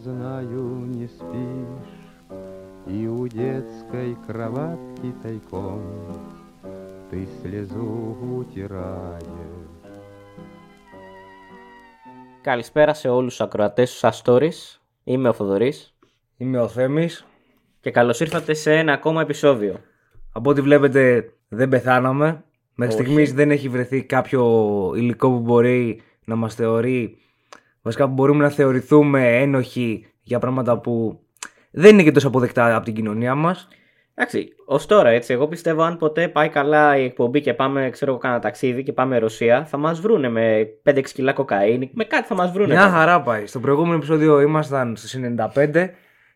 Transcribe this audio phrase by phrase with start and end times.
[0.00, 1.92] знаю, не спишь
[2.86, 5.82] И у детской кроватки тайком
[7.10, 9.24] Ты слезу утираешь
[12.42, 14.80] Καλησπέρα σε όλους τους ακροατές του Σας Stories.
[15.04, 15.94] Είμαι ο Θοδωρής
[16.36, 17.26] Είμαι ο Θέμης.
[17.80, 19.80] και καλώς ήρθατε σε ένα ακόμα επεισόδιο.
[20.32, 22.44] Από ό,τι βλέπετε δεν πεθάναμε.
[22.74, 23.02] Μέχρι Όχι.
[23.02, 24.42] στιγμής δεν έχει βρεθεί κάποιο
[24.96, 27.18] υλικό που μπορεί να μας θεωρεί...
[27.81, 31.19] Βασικά που μπορούμε να θεωρηθούμε ένοχοι για πράγματα που
[31.71, 33.67] δεν είναι και τόσο αποδεκτά από την κοινωνία μας.
[34.15, 38.11] Εντάξει, ως τώρα έτσι, εγώ πιστεύω αν ποτέ πάει καλά η εκπομπή και πάμε, ξέρω
[38.11, 42.27] εγώ, κάνα ταξίδι και πάμε Ρωσία, θα μας βρούνε με 5-6 κιλά κοκαίνη, με κάτι
[42.27, 42.73] θα μας βρούνε.
[42.73, 43.45] Μια χαρά πάει.
[43.47, 45.13] Στο προηγούμενο επεισόδιο ήμασταν στους
[45.55, 45.89] 95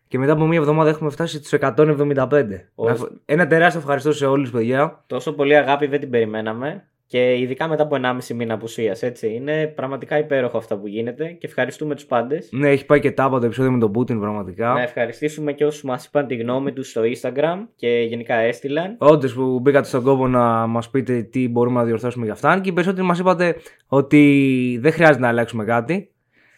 [0.08, 2.70] και μετά από μία εβδομάδα έχουμε φτάσει στους 175.
[2.74, 3.00] Όχι.
[3.02, 5.04] Να- Ένα τεράστιο ευχαριστώ σε όλους παιδιά.
[5.06, 9.34] Τόσο πολύ αγάπη δεν την περιμέναμε και ειδικά μετά από 1,5 μήνα απουσίας, έτσι.
[9.34, 12.48] Είναι πραγματικά υπέροχο αυτά που γίνεται και ευχαριστούμε τους πάντες.
[12.52, 14.72] Ναι, έχει πάει και τάπα το επεισόδιο με τον Πούτιν πραγματικά.
[14.72, 18.94] Να ευχαριστήσουμε και όσους μας είπαν τη γνώμη τους στο Instagram και γενικά έστειλαν.
[18.98, 22.60] Όντως που μπήκατε στον κόπο να μας πείτε τι μπορούμε να διορθώσουμε για αυτά.
[22.60, 26.10] Και οι περισσότεροι μας είπατε ότι δεν χρειάζεται να αλλάξουμε κάτι.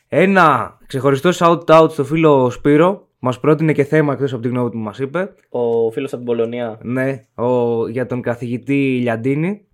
[0.09, 3.07] Ένα ξεχωριστό shout-out στο φίλο Σπύρο.
[3.19, 5.33] Μας πρότεινε και θέμα εκτός από τη γνώμη που μας είπε.
[5.49, 9.68] Ο φίλος από την Πολωνία Ναι, ο, για τον καθηγητή Λιαντίνη.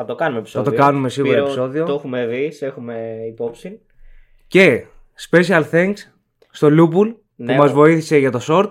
[0.00, 0.70] Θα το κάνουμε επεισόδιο.
[0.72, 1.84] το κάνουμε σίγουρα Σπύρο, επεισόδιο.
[1.84, 3.80] Το έχουμε δει, σε έχουμε υπόψη.
[4.46, 4.84] Και
[5.30, 5.94] special thanks
[6.50, 8.70] στο Λούπουλ Ναι, που μας ο- βοήθησε για το short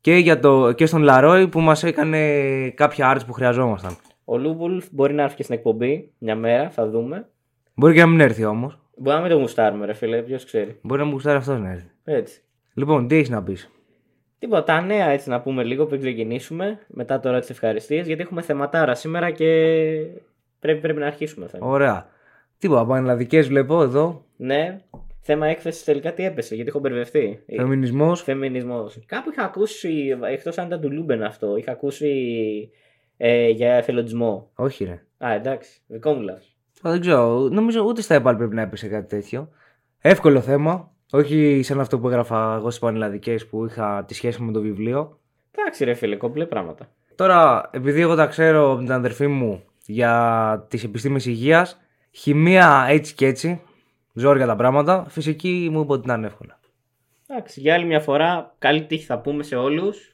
[0.00, 2.18] και, για το, και στον Λαρόι που μας έκανε
[2.70, 3.96] κάποια arts που χρειαζόμασταν.
[4.24, 7.28] Ο Λούμπουλφ μπορεί να έρθει και στην εκπομπή μια μέρα, θα δούμε.
[7.74, 8.78] Μπορεί και να μην έρθει όμως.
[8.96, 10.78] Μπορεί να μην το γουστάρουμε, ρε φίλε, ποιος ξέρει.
[10.82, 11.86] Μπορεί να μου γουστάρει αυτός να έρθει.
[12.04, 12.40] Έτσι.
[12.74, 13.70] Λοιπόν, τι έχεις να πεις;
[14.38, 16.78] Τίποτα, τα νέα έτσι να πούμε λίγο πριν ξεκινήσουμε.
[16.86, 19.46] Μετά τώρα τις ευχαριστίες, γιατί έχουμε θεματάρα σήμερα και
[20.64, 21.46] πρέπει, πρέπει να αρχίσουμε.
[21.46, 21.66] Θέμα.
[21.66, 22.06] Ωραία.
[22.58, 24.24] Τίποτα, πανελλαδικές βλέπω εδώ.
[24.36, 24.80] Ναι,
[25.20, 27.42] θέμα έκθεσης τελικά τι έπεσε, γιατί έχω μπερδευτεί.
[27.56, 28.22] Φεμινισμός.
[28.22, 28.98] Φεμινισμός.
[29.06, 32.10] Κάπου είχα ακούσει, εκτός αν ήταν του Λούμπεν αυτό, είχα ακούσει
[33.16, 34.50] ε, για εθελοντισμό.
[34.54, 35.02] Όχι, ρε.
[35.26, 36.56] Α, εντάξει, δικό μου λάθος.
[36.86, 37.48] Α, Δεν ξέρω.
[37.52, 39.48] Νομίζω ούτε στα ΕΠΑΛ πρέπει να έπεσε κάτι τέτοιο.
[40.00, 40.92] Εύκολο θέμα.
[41.10, 44.60] Όχι σαν αυτό που έγραφα εγώ στις πανελλαδικές που είχα τη σχέση μου με το
[44.60, 45.18] βιβλίο.
[45.50, 46.88] Εντάξει, ρε φίλε, κομπλέ πράγματα.
[47.14, 51.80] Τώρα, επειδή εγώ τα ξέρω από την αδερφή μου για τις επιστήμες υγείας,
[52.10, 53.60] χημεία έτσι και έτσι,
[54.12, 56.58] ζόρια τα πράγματα, φυσική μου είπε ότι ήταν εύκολα.
[57.26, 60.08] Εντάξει, για άλλη μια φορά, καλή τύχη θα πούμε σε όλους.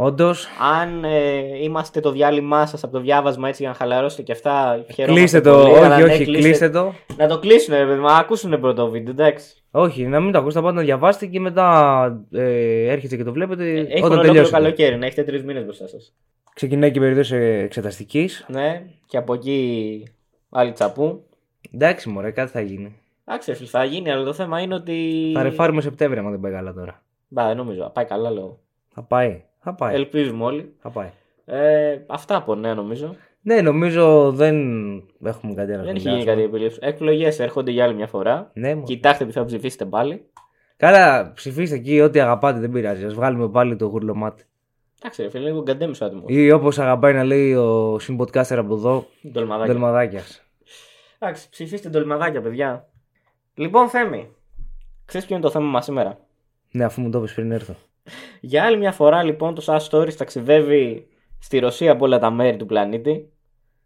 [0.00, 0.48] Όντως,
[0.80, 4.84] Αν ε, είμαστε το διάλειμμά σας από το διάβασμα έτσι για να χαλαρώσετε και αυτά,
[4.94, 5.58] χαιρόμαστε κλείστε το.
[5.62, 6.94] πολύ, αλλά όχι, ναι, όχι, κλείστε το.
[7.16, 9.54] Να το κλείσουν, ρε παιδί, μα ακούσουν πρώτο το βίντεο, εντάξει.
[9.70, 13.70] Όχι, να μην το ακούσετε, πάτε να διαβάσετε και μετά ε, έρχεται και το βλέπετε
[13.70, 14.56] Έχει όταν ολόκληρο τελειώσετε.
[14.56, 16.14] καλοκαίρι, να έχετε τρεις μήνες μπροστά σας.
[16.54, 18.46] Ξεκινάει και η περίοδος εξεταστικής.
[18.48, 20.02] Ναι, και από εκεί
[20.50, 21.24] άλλη τσαπού.
[21.74, 22.96] Εντάξει, μωρέ, κάτι θα γίνει.
[23.24, 25.30] Εντάξει, ρε φίλε, θα γίνει, αλλά το θέμα είναι ότι.
[25.34, 27.02] Θα ρεφάρουμε Σεπτέμβρη, άμα δεν πάει καλά τώρα.
[27.28, 27.90] Μπα, δεν νομίζω.
[27.94, 28.58] Πάει καλά, λέω.
[28.88, 29.42] Θα πάει.
[29.58, 29.94] Θα πάει.
[29.94, 30.74] Ελπίζουμε όλοι.
[30.78, 31.10] Θα πάει.
[31.44, 33.14] Ε, αυτά από νέα νομίζω.
[33.40, 34.56] Ναι, νομίζω δεν
[35.24, 35.82] έχουμε κάτι άλλο.
[35.82, 36.24] Δεν να έχει γίνει σχολιάσουμε.
[36.24, 36.78] κάτι επιλήψη.
[36.82, 38.50] Εκλογές έρχονται για άλλη μια φορά.
[38.54, 38.86] Ναι, μωρέ.
[38.86, 40.24] Κοιτάξτε τι θα ψηφίσετε πάλι.
[40.76, 43.04] Καλά, ψηφίστε εκεί ό,τι αγαπάτε, δεν πειράζει.
[43.04, 44.44] Α βγάλουμε πάλι το γουρλωμάτι.
[45.02, 46.24] Εντάξει, ρε φίλε, λίγο γκαντέμισο άτομο.
[46.26, 49.72] Ή όπως αγαπάει να λέει ο συμποτκάστερ από εδώ, Ντολμαδάκια.
[49.72, 50.22] Δελμαδάκια.
[51.18, 52.88] Εντάξει, ψηφίστε ντολμαδάκια, παιδιά.
[53.54, 54.28] Λοιπόν, Θέμη,
[55.04, 56.18] ξέρεις ποιο είναι το θέμα μας σήμερα;
[56.70, 57.74] Ναι, αφού μου το είπες πριν έρθω.
[58.40, 61.06] Για άλλη μια φορά, λοιπόν, το SAS Stories ταξιδεύει
[61.38, 63.32] στη Ρωσία από όλα τα μέρη του πλανήτη.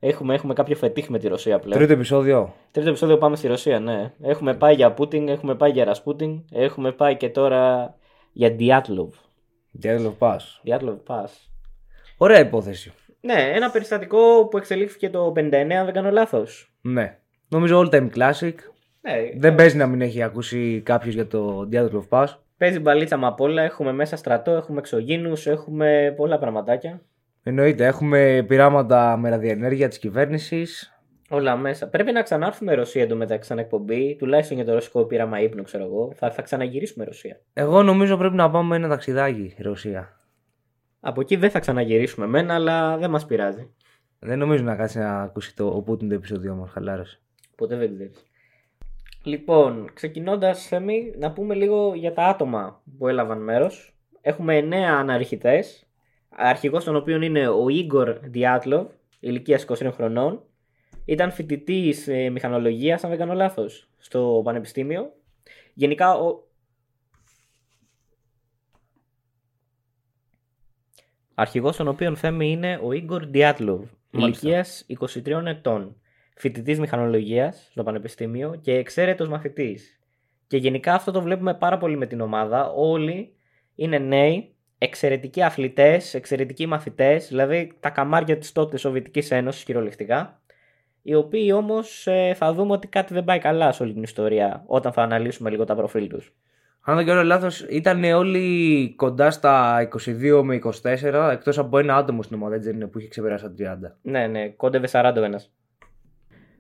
[0.01, 1.79] Έχουμε, έχουμε κάποιο φετίχ με τη Ρωσία πλέον.
[1.79, 2.55] Τρίτο επεισόδιο.
[2.71, 4.13] Τρίτο επεισόδιο πάμε στη Ρωσία, ναι.
[4.23, 7.95] Έχουμε πάει για Πούτιν, έχουμε πάει για Ρασπούτιν, έχουμε πάει και τώρα
[8.33, 9.15] για Διάτλοβ.
[9.83, 10.39] Dialog Pass.
[10.63, 11.29] Διάτλοβ Pass.
[12.17, 12.93] Ωραία υπόθεση.
[13.21, 16.73] Ναι, ένα περιστατικό που εξελίχθηκε το 59, αν δεν κάνω λάθος.
[16.81, 17.19] Ναι.
[17.49, 18.55] Νομίζω all time classic.
[19.01, 22.27] Ναι, Δεν παίζει να μην έχει ακούσει κάποιος για το Dialog Pass.
[22.57, 23.63] Παίζει μπαλίτσα με απ' όλα.
[23.63, 27.01] Έχουμε μέσα στρατό, έχουμε εξωγήνους, έχουμε πολλά πραγματάκια.
[27.43, 30.92] Εννοείται, έχουμε πειράματα με ραδιενέργεια της κυβέρνησης.
[31.35, 31.89] Όλα μέσα.
[31.89, 36.13] Πρέπει να ξανάρθουμε Ρωσία εντωμεταξύ σαν εκπομπή, τουλάχιστον για το ρωσικό πείραμα ύπνου, ξέρω εγώ.
[36.15, 37.41] Θα, θα ξαναγυρίσουμε Ρωσία.
[37.53, 40.21] Εγώ νομίζω πρέπει να πάμε ένα ταξιδάκι Ρωσία.
[41.01, 43.75] Από εκεί δεν θα ξαναγυρίσουμε μένα, αλλά δεν μας πειράζει.
[44.19, 47.21] Δεν νομίζω να κάτσει να ακούσει το ο Πούτιν το επεισόδιο μας, χαλάρωσε.
[47.57, 48.25] Ποτέ δεν ξέρεις.
[49.23, 53.97] Λοιπόν, ξεκινώντας, Θέμη, να πούμε λίγο για τα άτομα που έλαβαν μέρος.
[54.21, 55.65] Έχουμε 9 αναρριχητέ.
[56.29, 58.87] Αρχηγός των οποίων είναι ο Ίγκορ Διάτλοβ,
[59.21, 60.43] ηλικίας 20 χρονών.
[61.05, 65.13] Ήταν φοιτητή ε, μηχανολογίας, αν δεν κάνω λάθος, στο πανεπιστήμιο.
[65.75, 66.51] Γενικά, ο...
[71.35, 74.49] Αρχηγός των οποίων Θέμη είναι ο Ίγκορ Διάτλοβ, Μάλιστα.
[74.49, 74.87] ηλικίας
[75.25, 75.97] 23 ετών.
[76.35, 80.01] Φοιτητής μηχανολογίας στο πανεπιστήμιο και εξαίρετος μαθητής.
[80.47, 82.73] Και γενικά αυτό το βλέπουμε πάρα πολύ με την ομάδα.
[82.73, 83.35] Όλοι
[83.75, 90.42] είναι νέοι, εξαιρετικοί αθλητές, εξαιρετικοί μαθητές, δηλαδή τα καμάρια της τότε Σοβιετικής Ένωσης κυριολεκτικά.
[91.03, 94.93] Οι οποίοι όμως θα δούμε ότι κάτι δεν πάει καλά σε όλη την ιστορία όταν
[94.93, 96.33] θα αναλύσουμε λίγο τα προφίλ τους.
[96.85, 102.23] Αν δεν κάνω λάθος, ήταν όλοι κοντά στα 22 με 24, εκτός από ένα άτομο
[102.23, 103.99] στην ομάδα, έτσι δεν είναι, που είχε ξεπεράσει τα 30.
[104.03, 105.53] Ναι, ναι, κόντευε 40 ο ένας.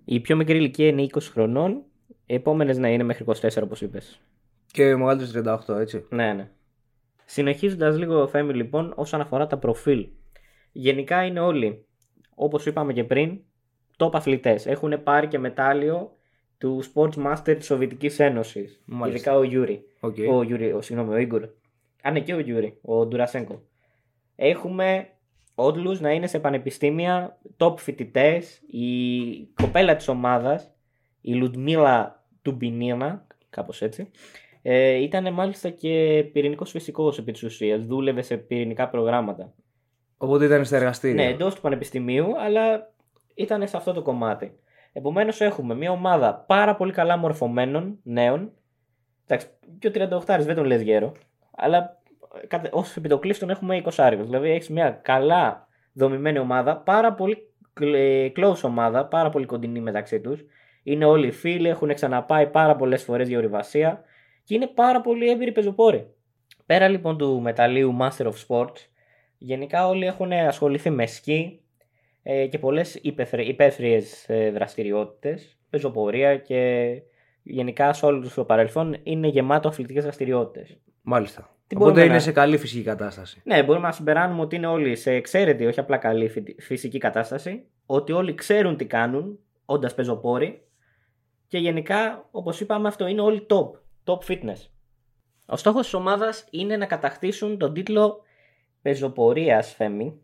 [0.04, 1.82] Η πιο μικρή ηλικία είναι 20 χρονών,
[2.26, 4.20] οι επόμενες να είναι μέχρι 24 όπως είπες.
[4.66, 6.06] Και ο μεγαλύτερος 38, έτσι.
[6.08, 6.50] Ναι, ναι.
[7.24, 10.08] Συνεχίζοντας λίγο, Θέμη, λοιπόν, όσον αφορά τα προφίλ.
[10.72, 11.86] Γενικά είναι όλοι,
[12.34, 13.40] όπως είπαμε και πριν,
[14.02, 14.66] top αθλητές.
[14.66, 16.16] Έχουν πάρει και μετάλλιο
[16.58, 18.84] του Sports Master της Σοβιετικής Ένωσης.
[19.06, 19.84] Ειδικά ο Γιούρι.
[20.00, 20.28] Okay.
[20.30, 21.42] Ο Γιούρι, ο, συγγνώμη, ο Ίγκορ.
[22.02, 23.62] Α, ναι, και ο Γιούρι, ο Ντοροσένκο.
[24.36, 25.08] Έχουμε
[25.54, 28.62] όντως να είναι σε πανεπιστήμια, top φοιτητές.
[28.66, 28.86] Η
[29.62, 30.74] κοπέλα της ομάδας,
[31.20, 34.10] η Λουντμίλα Ντουμπινίνα, κάπως έτσι,
[34.62, 37.86] ε, ήταν μάλιστα και πυρηνικός φυσικός επί της ουσίας.
[37.86, 39.54] Δούλευε σε πυρηνικά προγράμματα.
[40.16, 41.24] Οπότε ήταν στα εργαστήρια.
[41.24, 42.91] Ναι, εντός του πανεπιστημίου, αλλά
[43.34, 44.58] ήταν σε αυτό το κομμάτι.
[44.92, 48.52] Επομένως, έχουμε μια ομάδα πάρα πολύ καλά μορφωμένων νέων.
[49.26, 49.46] Εντάξει,
[49.78, 49.90] και ο
[50.26, 51.12] 38 δεν τον λες γέρο,
[51.56, 52.00] αλλά
[52.70, 57.48] ως επιτοκλήστον έχουμε 20 Δηλαδή, έχεις μια καλά δομημένη ομάδα, πάρα πολύ
[58.36, 60.44] close ομάδα, πάρα πολύ κοντινή μεταξύ τους.
[60.82, 64.04] Είναι όλοι φίλοι, έχουν ξαναπάει πάρα πολλές φορές για ορειβασία
[64.44, 66.14] και είναι πάρα πολύ έμπειροι πεζοπόροι.
[66.66, 68.86] Πέρα λοιπόν του μεταλλίου Master of Sports,
[69.38, 71.61] γενικά όλοι έχουν ασχοληθεί με σκι
[72.22, 73.00] ε, και πολλές
[73.44, 76.92] υπαίθριες ε, δραστηριότητες, πεζοπορία και
[77.42, 80.78] γενικά σε όλο το παρελθόν είναι γεμάτο αθλητικές δραστηριότητες.
[81.02, 81.56] Μάλιστα.
[81.66, 82.18] Τι Οπότε είναι να...
[82.18, 83.40] σε καλή φυσική κατάσταση.
[83.44, 88.12] Ναι, μπορούμε να συμπεράνουμε ότι είναι όλοι σε εξαίρετη, όχι απλά καλή φυσική κατάσταση, ότι
[88.12, 90.62] όλοι ξέρουν τι κάνουν, όντας πεζοπόροι
[91.48, 93.70] και γενικά, όπως είπαμε, αυτό είναι όλοι top
[94.04, 94.68] top fitness.
[95.46, 98.20] Ο στόχος της ομάδας είναι να κατακτήσουν τον τίτλο
[98.82, 100.20] πεζοπορίας Θέμη.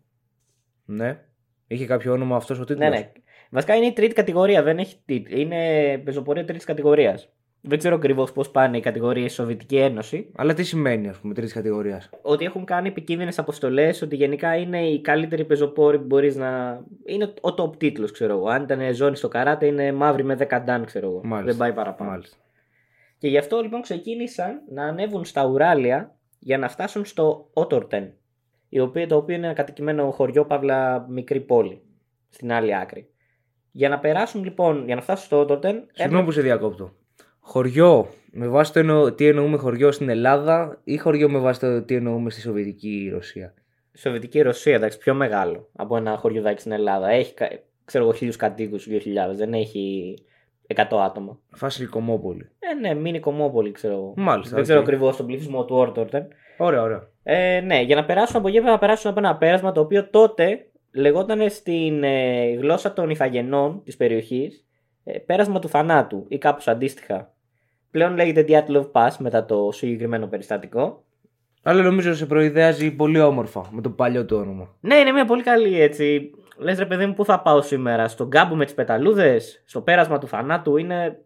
[0.85, 1.25] Ναι.
[1.69, 2.88] Είχε κάποιο όνομα αυτός ο τίτλος.
[2.88, 3.12] Ναι, ναι.
[3.50, 5.41] Βασικά είναι η τρίτη κατηγορία, δεν έχει τίτλο.
[5.41, 7.29] Είναι πεζοπορία τρίτης κατηγορίας.
[7.61, 10.31] Δεν ξέρω ακριβώς πώς πάνε οι κατηγορίες στη Σοβιετική Ένωση.
[10.37, 14.87] Αλλά τι σημαίνει, ας πούμε, τρίτης κατηγορίας; Ότι έχουν κάνει επικίνδυνες αποστολές, ότι γενικά είναι
[14.87, 16.81] οι καλύτεροι πεζοπόροι που μπορείς να.
[17.05, 18.49] Είναι ο top τίτλος, ξέρω εγώ.
[18.49, 21.21] Αν ήταν ζώνη στο καράτε, είναι μαύρη με 10 ντάν, ξέρω εγώ.
[21.25, 21.50] Μάλιστα.
[21.50, 22.11] Δεν πάει παραπάνω.
[22.11, 22.37] Μάλιστα.
[23.19, 28.12] Και γι' αυτό λοιπόν ξεκίνησαν να ανέβουν στα Ουράλια για να φτάσουν στο Ότορτεν,
[29.09, 31.82] το οποίο είναι ένα κατοικημένο χωριό, παύλα μικρή πόλη,
[32.29, 33.11] στην άλλη άκρη.
[33.70, 35.87] Για να περάσουν λοιπόν, για να φτάσουν στο Ότορτεν.
[35.93, 36.93] Συγγνώμη που σε διακόπτω.
[37.41, 39.12] Χωριό, με βάση το εννο...
[39.12, 43.55] τι εννοούμε χωριό στην Ελλάδα ή χωριό με βάση το τι εννοούμε στη Σοβιετική Ρωσία;
[43.93, 47.09] Σοβιετική Ρωσία, εντάξει, πιο μεγάλο από ένα χωριοδάκι στην Ελλάδα.
[47.09, 47.35] Έχει,
[47.85, 49.00] ξέρω εγώ, χίλιους κατοίκους, 2.000.
[49.35, 50.14] Δεν έχει
[50.75, 51.38] 100 άτομα.
[51.50, 52.49] Φάση Κομόπολη.
[52.59, 54.14] Ε, ναι, μήνυ Κομόπολη, ξέρω εγώ.
[54.17, 54.55] Μάλιστα.
[54.55, 56.29] Δεν ξέρω ακριβώς τον πληθυσμό του Όρτορτεν.
[56.59, 57.09] Ωραία, ωραία.
[57.23, 60.67] Ε, ναι, για να περάσουν από εκεί να περάσουν από ένα πέρασμα το οποίο τότε
[60.93, 64.67] λεγόταν στην ε, γλώσσα των ηθαγενών της περιοχής
[65.05, 67.33] ε, πέρασμα του θανάτου ή κάπως αντίστοιχα.
[67.91, 71.03] Πλέον λέγεται Diatlov Pass μετά το συγκεκριμένο περιστατικό.
[71.63, 74.75] Αλλά νομίζω σε προειδεάζει πολύ όμορφα με το παλιό του όνομα.
[74.81, 78.31] Ναι, είναι μια πολύ καλή έτσι Λες ρε παιδί μου, πού θα πάω σήμερα, στον
[78.31, 80.77] κάμπο με τις πεταλούδες, στο πέρασμα του θανάτου.
[80.77, 81.19] Είναι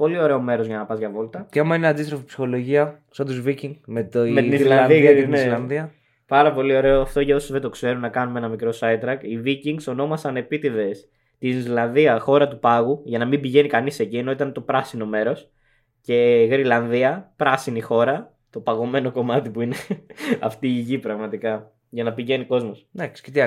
[0.00, 1.46] πολύ ωραίο μέρος για να πας για βόλτα.
[1.50, 5.14] Και άμα είναι αντίστροφη ψυχολογία, σαν τους Βίκινγκ με, το με την Ισλανδία.
[5.14, 5.38] την ναι.
[5.38, 5.92] Ισλανδία.
[6.26, 9.18] Πάρα πολύ ωραίο αυτό για όσους δεν το ξέρουν να κάνουμε ένα μικρό sidetrack.
[9.20, 14.16] Οι Vikings ονόμασαν επίτηδες την Ισλανδία χώρα του πάγου για να μην πηγαίνει κανείς εκεί,
[14.16, 15.50] ενώ ήταν το πράσινο μέρος.
[16.00, 19.76] Και Γρυλανδία, πράσινη χώρα, το παγωμένο κομμάτι που είναι
[20.48, 21.72] αυτή η γη πραγματικά.
[21.88, 22.86] Για να πηγαίνει κόσμος.
[22.94, 23.44] Εντάξει, και τι να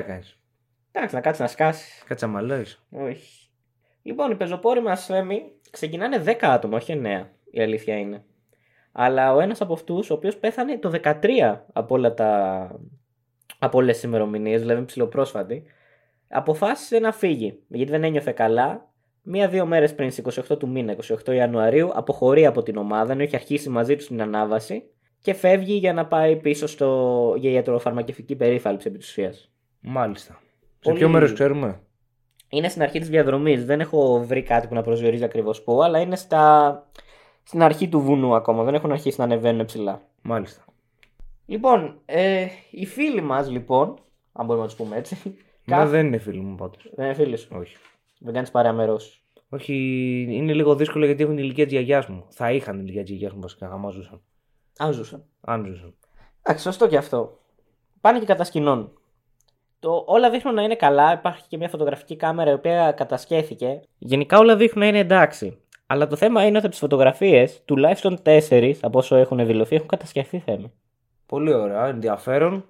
[0.92, 2.04] Εντάξει, να κάτσεις να σκάσεις.
[2.08, 2.42] Κάτσε να
[2.90, 3.43] Όχι.
[4.04, 7.30] Λοιπόν, οι πεζοπόροι μας, Θέμη, ξεκινάνε 10 άτομα, όχι 9.
[7.50, 8.24] Η αλήθεια είναι.
[8.92, 11.14] Αλλά ο ένας από αυτούς, ο οποίος πέθανε το 13
[11.74, 12.80] από, όλα τα...
[13.60, 15.64] από όλες τις ημερομηνίες, δηλαδή ψηλοπρόσφατη,
[16.28, 17.60] αποφάσισε να φύγει.
[17.68, 18.92] Γιατί δεν ένιωθε καλά.
[19.22, 20.96] Μία-δύο μέρες πριν, στις 28 του μήνα,
[21.26, 24.84] 28 Ιανουαρίου, αποχωρεί από την ομάδα, ενώ έχει αρχίσει μαζί του την ανάβαση
[25.20, 27.34] και φεύγει για να πάει πίσω στο...
[27.38, 29.00] για ιατροφαρμακευτική περίθαλψη επί
[29.80, 30.40] Μάλιστα.
[30.80, 31.82] Σε ποιο μέρος ξέρουμε;
[32.54, 33.66] Είναι στην αρχή της διαδρομής.
[33.66, 36.86] Δεν έχω βρει κάτι που να προσδιορίζει ακριβώς πού, αλλά είναι στα...
[37.44, 38.64] στην αρχή του βουνού ακόμα.
[38.64, 40.02] Δεν έχουν αρχίσει να ανεβαίνουν ψηλά.
[40.22, 40.66] Μάλιστα.
[41.46, 44.00] Λοιπόν, ε, οι φίλοι μας, λοιπόν,
[44.32, 45.36] αν μπορούμε να τους πούμε έτσι.
[45.66, 46.90] Μα δεν είναι φίλοι μου πάντως.
[46.96, 47.48] Δεν είναι φίλοι σου.
[47.60, 47.76] Όχι.
[48.20, 48.98] Δεν κάνεις παρέα
[49.50, 49.74] Όχι,
[50.30, 52.26] είναι λίγο δύσκολο γιατί έχουν την ηλικία της γιαγιάς μου.
[52.30, 54.22] Θα είχαν την ηλικία της γιαγιάς μου βασικά, άμα ζούσαν.
[54.78, 55.24] Αν ζούσαν.
[55.42, 55.94] Αν ζούσαν.
[56.42, 57.40] Εντάξει, σωστό και αυτό.
[58.02, 58.92] Πάνε και κατασκηνών.
[59.84, 61.14] Το, όλα δείχνουν να είναι καλά.
[61.14, 63.82] Υπάρχει και μια φωτογραφική κάμερα η οποία κατασκέθηκε.
[63.98, 65.58] Γενικά όλα δείχνουν να είναι εντάξει.
[65.88, 69.88] Αλλά το θέμα είναι ότι από τις φωτογραφίες, τουλάχιστον τέσσερις από όσο έχουν δηλωθεί, έχουν
[69.88, 70.72] κατασκευθεί θέμη.
[71.26, 72.66] Πολύ ωραία, ενδιαφέρον.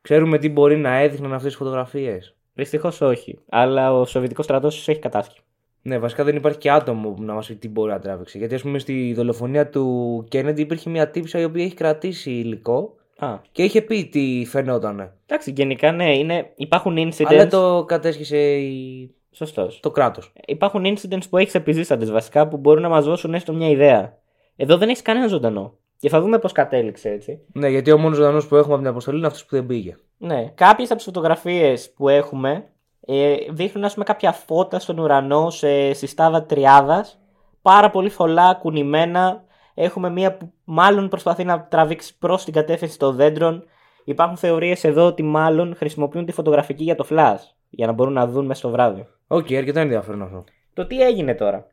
[0.00, 2.34] Ξέρουμε τι μπορεί να έδειχναν αυτές τι φωτογραφίες.
[2.54, 3.38] Δυστυχώς όχι.
[3.48, 5.40] Αλλά ο Σοβιετικός στρατός έχει κατάσχει.
[5.82, 8.38] Ναι, βασικά δεν υπάρχει και άτομο που να μας πει τι μπορεί να τράβηξε.
[8.38, 12.94] Γιατί, ας πούμε, στη δολοφονία του Κέννεντι υπήρχε μια τύψα η οποία έχει κρατήσει υλικό
[13.24, 13.38] Α.
[13.52, 15.12] και είχε πει τι φαινόταν.
[15.26, 17.24] Εντάξει, γενικά ναι, είναι, υπάρχουν incidents.
[17.26, 19.14] Αλλά το κατέσχισε η...
[19.34, 19.80] Σωστός.
[19.80, 20.32] το κράτος.
[20.46, 24.18] Υπάρχουν incidents που έχεις επιζήσαντες βασικά που μπορούν να μας δώσουν έστω μια ιδέα.
[24.56, 25.74] Εδώ δεν έχεις κανένα ζωντανό.
[25.98, 27.40] Και θα δούμε πώς κατέληξε έτσι.
[27.52, 29.96] Ναι, γιατί ο μόνος ζωντανός που έχουμε από την αποστολή είναι αυτός που δεν πήγε.
[30.18, 32.64] Ναι, κάποιες από τις φωτογραφίες που έχουμε
[33.06, 37.20] ε, δείχνουν ας πούμε, κάποια φώτα στον ουρανό σε συστάδα τριάδας.
[37.62, 39.44] Πάρα πολύ θολά, κουνημένα.
[39.74, 43.64] Έχουμε μία που μάλλον προσπαθεί να τραβήξει προς την κατεύθυνση των δέντρων.
[44.04, 47.40] Υπάρχουν θεωρίες εδώ ότι μάλλον χρησιμοποιούν τη φωτογραφική για το flash.
[47.70, 49.06] Για να μπορούν να δουν μέσα στο βράδυ.
[49.26, 50.44] Οκ, αρκετά ενδιαφέρον αυτό.
[50.74, 51.66] Το τι έγινε τώρα;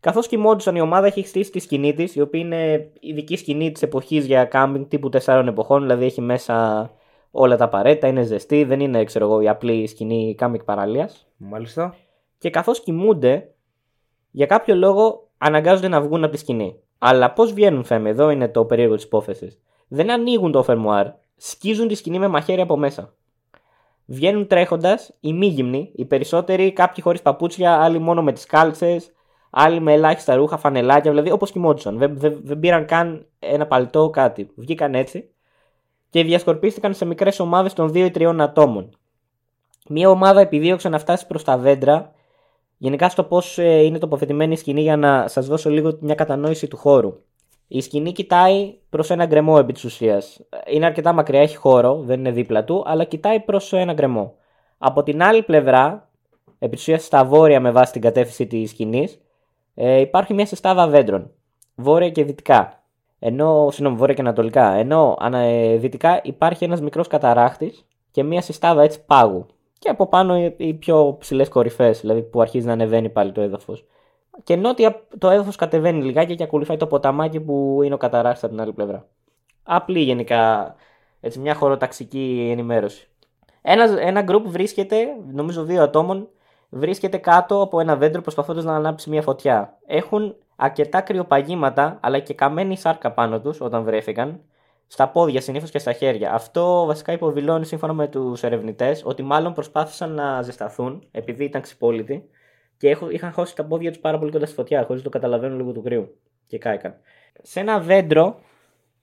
[0.00, 3.82] Καθώς κοιμόντουσαν, η ομάδα έχει στήσει τη σκηνή της, η οποία είναι ειδική σκηνή της
[3.82, 6.90] εποχής για κάμπινγκ τύπου 4 εποχών, δηλαδή έχει μέσα
[7.30, 11.26] όλα τα απαραίτητα, είναι ζεστή, δεν είναι ξέρω εγώ, η απλή σκηνή κάμπινγκ παραλίας.
[11.36, 11.94] Μάλιστα.
[12.38, 13.54] Και καθώς κοιμούνται,
[14.30, 16.83] για κάποιο λόγο αναγκάζονται να βγουν από τη σκηνή.
[17.06, 19.60] Αλλά πώς βγαίνουν, Φέμε, εδώ είναι το περίεργο της υπόθεσης.
[19.88, 21.06] Δεν ανοίγουν το φερμουάρ,
[21.36, 23.14] σκίζουν τη σκηνή με μαχαίρι από μέσα.
[24.04, 29.12] Βγαίνουν τρέχοντας, ημίγυμνοι, οι περισσότεροι κάποιοι χωρίς παπούτσια, άλλοι μόνο με τις κάλτσες,
[29.50, 31.98] άλλοι με ελάχιστα ρούχα, φανελάκια, δηλαδή όπως κοιμόντουσαν.
[31.98, 34.50] Δεν, δεν, δεν πήραν καν ένα παλτό, κάτι.
[34.54, 35.30] Βγήκαν έτσι
[36.10, 38.98] και διασκορπίστηκαν σε μικρές ομάδες των 2 ή 3 ατόμων.
[39.88, 42.12] Μία ομάδα επιδίωξε να φτάσει προς τα δέντρα.
[42.84, 46.76] Γενικά στο πώς είναι τοποθετημένη η σκηνή για να σας δώσω λίγο μια κατανόηση του
[46.76, 47.14] χώρου.
[47.68, 50.40] Η σκηνή κοιτάει προς ένα γκρεμό επί της ουσίας.
[50.66, 54.34] Είναι αρκετά μακριά, έχει χώρο, δεν είναι δίπλα του, αλλά κοιτάει προς ένα γκρεμό.
[54.78, 56.10] Από την άλλη πλευρά,
[56.58, 59.20] επί της ουσίας στα βόρεια με βάση την κατεύθυνση της σκηνής,
[59.74, 61.30] ε, υπάρχει μια συστάδα δέντρων.
[61.74, 62.84] Βόρεια και δυτικά.
[63.18, 64.72] Ενώ, συγγνώμη, βόρεια και ανατολικά.
[64.72, 69.46] Ενώ ανα, ε, δυτικά υπάρχει ένας μικρός καταράχτης και μια συστάδα έτσι πάγου.
[69.84, 73.40] Και από πάνω οι, οι πιο ψηλές κορυφές, δηλαδή που αρχίζει να ανεβαίνει πάλι το
[73.40, 73.84] έδαφος.
[74.42, 78.54] Και νότια το έδαφος κατεβαίνει λιγάκι και ακολουθάει το ποταμάκι που είναι ο καταράχτη από
[78.54, 79.06] την άλλη πλευρά.
[79.62, 80.74] Απλή γενικά
[81.20, 83.08] έτσι, μια χωροταξική ενημέρωση.
[83.62, 86.28] Ένας, ένα γκρουπ βρίσκεται, νομίζω δύο ατόμων,
[86.68, 89.78] βρίσκεται κάτω από ένα δέντρο προσπαθώντας να ανάψει μια φωτιά.
[89.86, 94.40] Έχουν αρκετά κρυοπαγήματα αλλά και καμένη σάρκα πάνω τους όταν βρέθηκαν.
[94.94, 96.32] Στα πόδια συνήθως και στα χέρια.
[96.32, 102.28] Αυτό βασικά υποδηλώνει σύμφωνα με τους ερευνητές ότι μάλλον προσπάθησαν να ζεσταθούν επειδή ήταν ξυπόλοιτοι
[102.76, 105.58] και έχω- είχαν χώσει τα πόδια τους πάρα πολύ κοντά στη φωτιά χωρίς το καταλαβαίνουν
[105.58, 106.16] λόγω του κρύου.
[106.46, 106.94] Και κάηκαν.
[107.42, 108.40] Σε ένα δέντρο,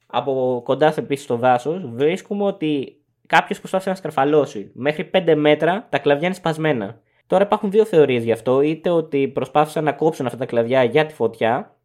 [0.08, 4.72] από κοντά επίσης στο δάσος, βρίσκουμε ότι κάποιος προσπάθησε να σκαρφαλώσει.
[4.74, 7.00] Μέχρι 5 μέτρα τα κλαδιά είναι σπασμένα.
[7.28, 8.62] Τώρα υπάρχουν δύο θεωρίες γι' αυτό.
[8.62, 11.76] Είτε ότι προσπάθησαν να κόψουν αυτά τα κλαδιά για τη φωτιά,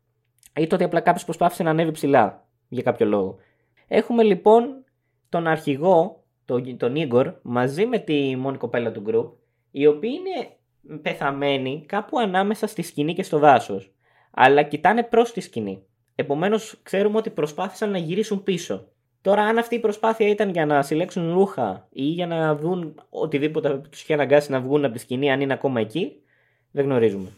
[0.57, 3.39] είτε ότι απλά κάποιος προσπάθησε να ανέβει ψηλά για κάποιο λόγο.
[3.89, 4.85] Έχουμε λοιπόν
[5.29, 9.33] τον αρχηγό, τον, τον Ίγκορ, μαζί με τη μόνη κοπέλα του group,
[9.71, 10.57] οι οποίοι είναι
[11.03, 13.91] πεθαμένοι κάπου ανάμεσα στη σκηνή και στο δάσος.
[14.31, 15.83] Αλλά κοιτάνε προς τη σκηνή.
[16.15, 18.89] Επομένως, ξέρουμε ότι προσπάθησαν να γυρίσουν πίσω.
[19.21, 23.79] Τώρα, αν αυτή η προσπάθεια ήταν για να συλλέξουν ρούχα ή για να δουν οτιδήποτε
[23.91, 26.13] τους είχε αναγκάσει να βγουν από τη σκηνή, αν είναι ακόμα εκεί,
[26.71, 27.33] δεν γνωρίζουμε.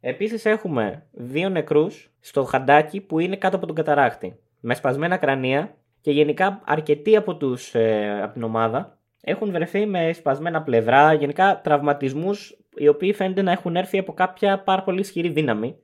[0.00, 4.38] Επίσης, έχουμε δύο νεκρούς στο χαντάκι που είναι κάτω από τον καταράκτη.
[4.60, 10.12] Με σπασμένα κρανία και γενικά αρκετοί από, τους, ε, από την ομάδα έχουν βρεθεί με
[10.12, 15.28] σπασμένα πλευρά, γενικά τραυματισμούς οι οποίοι φαίνεται να έχουν έρθει από κάποια πάρα πολύ ισχυρή
[15.28, 15.76] δύναμη,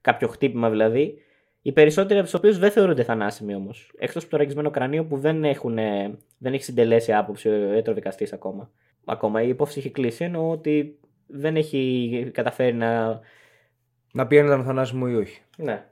[0.00, 1.18] κάποιο χτύπημα δηλαδή,
[1.62, 3.92] οι περισσότεροι από τους οποίους δεν θεωρούνται θανάσιμοι όμως.
[3.98, 8.28] Εκτός από το ραγισμένο κρανίο που δεν, έχουν, ε, δεν έχει συντελέσει άποψη ο έτροδικαστή
[8.32, 8.70] ακόμα.
[9.04, 13.20] Ακόμα η υπόθεση έχει κλείσει, ενώ ότι δεν έχει καταφέρει να.
[14.12, 15.40] Να πει αν ήταν θανάσιμο ή όχι.
[15.56, 15.84] Ναι.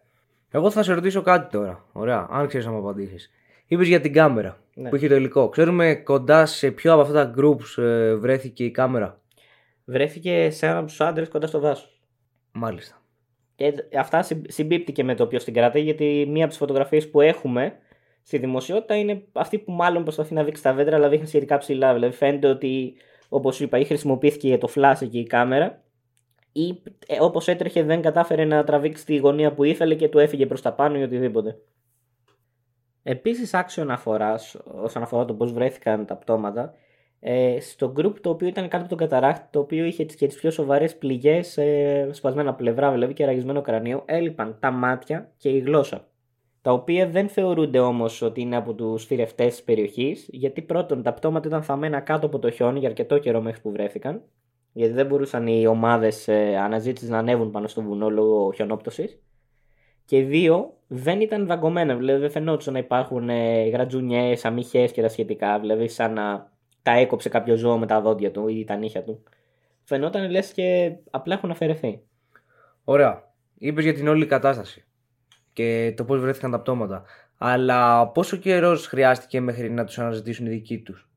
[0.51, 1.85] Εγώ θα σε ρωτήσω κάτι τώρα.
[1.93, 3.31] Ωραία, αν ξέρεις να μου απαντήσεις.
[3.75, 4.89] Είπες για την κάμερα Ναι.
[4.89, 5.49] που είχε το υλικό.
[5.49, 9.21] Ξέρουμε κοντά σε ποιο από αυτά τα groups ε, βρέθηκε η κάμερα;
[9.85, 12.01] Βρέθηκε σε έναν από τους άντρες κοντά στο δάσος.
[12.53, 13.03] Μάλιστα.
[13.55, 17.11] Και αυτά συμπ- συμπίπτει και με το ποιος την κρατάει, γιατί μία από τις φωτογραφίες
[17.11, 17.73] που έχουμε
[18.23, 21.93] στη δημοσιότητα είναι αυτή που μάλλον προσπαθεί να δείξει τα δέντρα, αλλά δείχνει σχετικά ψηλά.
[21.95, 22.95] Δηλαδή φαίνεται ότι,
[23.29, 25.83] όπως είπα, ή χρησιμοποιήθηκε για το flash εκεί η κάμερα,
[26.53, 30.47] ή ε, όπως έτρεχε δεν κατάφερε να τραβήξει τη γωνία που ήθελε και του έφυγε
[30.47, 31.59] προς τα πάνω ή οτιδήποτε.
[33.07, 36.75] Επίσης, άξιο αναφορά όσον αφορά το πώς βρέθηκαν τα πτώματα,
[37.21, 40.27] ε, στο group το οποίο ήταν κάτω από τον καταράκτη, το οποίο είχε τις, και
[40.27, 45.49] τις πιο σοβαρές πληγές, ε, σπασμένα πλευρά δηλαδή και ραγισμένο κρανίο, έλειπαν τα μάτια και
[45.49, 46.09] η γλώσσα.
[46.63, 51.13] Τα οποία δεν θεωρούνται όμως ότι είναι από τους θηρευτές της περιοχής, γιατί πρώτον τα
[51.15, 54.23] πτώματα ήταν θαμμένα κάτω από το χιόνι για αρκετό καιρό μέχρι που βρέθηκαν,
[54.73, 59.24] γιατί δεν μπορούσαν οι ομάδες ε, αναζήτησης να ανέβουν πάνω στο βουνό λόγω χιονόπτωσης.
[60.05, 61.95] Και δύο, δεν ήταν βαγκωμένα.
[61.97, 65.61] Δηλαδή δεν φαινόταν να υπάρχουν ε, γρατζουνιές, αμυχέ και τα σχετικά.
[65.61, 69.23] Δηλαδή σαν να τα έκοψε κάποιος ζώο με τα δόντια του ή τα νύχια του.
[69.83, 72.01] Φαινόταν λες και απλά έχουν αφαιρεθεί.
[72.85, 73.33] Ωραία.
[73.59, 74.85] Είπες για την όλη κατάσταση
[75.53, 77.05] και το πώς βρέθηκαν τα πτώματα.
[77.39, 81.09] Αλλά πόσο καιρός χρειάστηκε μέχρι να τους αναζητήσουν οι δικοί τους;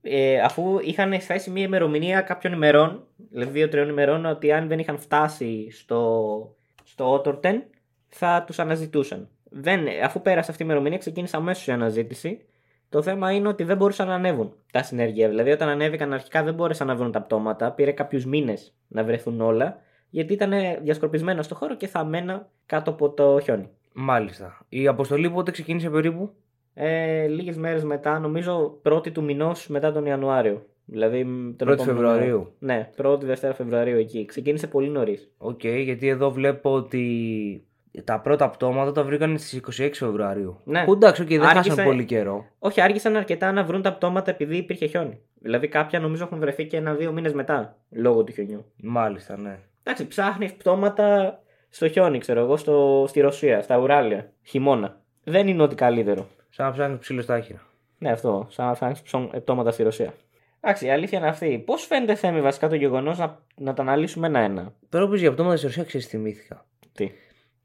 [0.00, 4.98] Ε, αφού είχαν θέσει μια ημερομηνία κάποιων ημερών, δηλαδή δύο-τριών ημερών, ότι αν δεν είχαν
[4.98, 7.64] φτάσει στο, στο Ότορτεν,
[8.08, 9.28] θα τους αναζητούσαν.
[9.50, 12.40] Δεν, αφού πέρασε αυτή η ημερομηνία, ξεκίνησε αμέσως η αναζήτηση.
[12.88, 15.28] Το θέμα είναι ότι δεν μπορούσαν να ανέβουν τα συνεργεία.
[15.28, 17.72] Δηλαδή, όταν ανέβηκαν αρχικά, δεν μπόρεσαν να βρουν τα πτώματα.
[17.72, 23.10] Πήρε κάποιους μήνες να βρεθούν όλα, γιατί ήταν διασκορπισμένα στο χώρο και θαμμένα κάτω από
[23.10, 23.68] το χιόνι.
[23.92, 24.58] Μάλιστα.
[24.68, 26.30] Η αποστολή πότε ξεκίνησε περίπου;
[26.74, 30.66] Ε, Λίγες μέρες μετά, νομίζω πρώτη του μηνός μετά τον Ιανουάριο.
[30.84, 31.22] Δηλαδή
[31.56, 32.52] τον 1η επόμενο- Φεβρουαρίου.
[32.58, 34.24] Ναι, 1η Δευτέρα Φεβρουαρίου εκεί.
[34.24, 35.30] Ξεκίνησε πολύ νωρίς.
[35.38, 37.62] Οκ, γιατί εδώ βλέπω ότι
[38.02, 40.60] τα πρώτα πτώματα τα βρήκαν στις 26 Φεβρουαρίου.
[40.64, 40.84] Ναι.
[40.84, 42.44] Που εντάξει, οκ, δεν Άργησε- χάσαν πολύ καιρό.
[42.58, 45.20] Όχι, άργησαν αρκετά να βρουν τα πτώματα επειδή υπήρχε χιόνι.
[45.40, 48.64] Δηλαδή κάποια νομίζω έχουν βρεθεί και ένα-δύο μήνες μετά λόγω του χιονιού.
[48.82, 49.58] Μάλιστα, ναι.
[49.82, 51.38] Εντάξει, ψάχνει πτώματα
[51.68, 55.00] στο χιόνι, ξέρω εγώ, στο, στη Ρωσία, στα Ουράλια, χειμώνα.
[55.24, 56.28] Δεν είναι ό,τι καλύτερο.
[56.48, 57.60] Σαν να ψάχνεις ψήλο στα άχυρα.
[57.98, 58.46] Ναι, αυτό.
[58.50, 59.02] Σαν να ψάχνεις
[59.42, 60.14] πτώματα στη Ρωσία.
[60.60, 61.62] Εντάξει, η αλήθεια είναι αυτή.
[61.66, 65.32] Πώς φαίνεται θέμη βασικά το γεγονός να, να τα αναλύσουμε ένα-ένα; Τώρα που είπες για
[65.32, 66.64] πτώματα στη Ρωσία, ξέρεις, θυμήθηκα.
[66.92, 67.10] Τι;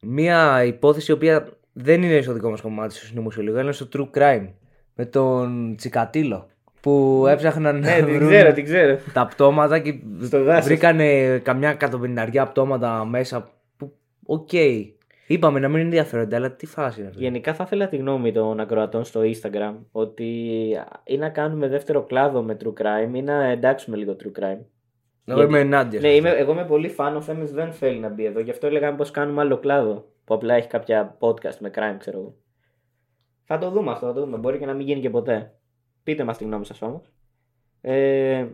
[0.03, 4.17] Μία υπόθεση η οποία δεν είναι στο δικό μας κομμάτι, στο συνωμοσιολόγο, είναι στο True
[4.17, 4.47] Crime.
[4.95, 6.47] Με τον Τσικατήλο.
[6.81, 8.97] Που έψαχναν να Ναι, την βρουν ξέρω, την ξέρω.
[9.13, 10.65] τα πτώματα και Στο δάσος.
[10.65, 13.51] βρήκανε καμιά εκατομμυριά πτώματα μέσα.
[13.77, 13.93] Που,
[14.25, 14.49] οκ.
[15.27, 17.09] Είπαμε να μην είναι ενδιαφέροντα, αλλά τι φάση είναι.
[17.09, 20.25] αυτή; Γενικά θα ήθελα τη γνώμη των ακροατών στο Instagram ότι
[21.03, 24.59] ή να κάνουμε δεύτερο κλάδο με true crime ή να εντάξουμε λίγο true crime.
[25.25, 25.99] Εγώ γιατί- είμαι ενάντια.
[25.99, 26.27] σε Ναι, αυτό.
[26.27, 28.39] είμαι, εγώ είμαι πολύ fan, ο Θέμης δεν θέλει να μπει εδώ.
[28.39, 30.05] Γι' αυτό έλεγα πως κάνουμε άλλο κλάδο.
[30.25, 32.35] Που απλά έχει κάποια podcast με crime, ξέρω εγώ.
[33.43, 34.37] Θα το δούμε αυτό, θα το δούμε.
[34.37, 35.53] Μπορεί και να μην γίνει και ποτέ.
[36.03, 37.11] Πείτε μας τη γνώμη σας όμως.
[37.81, 38.45] Ε,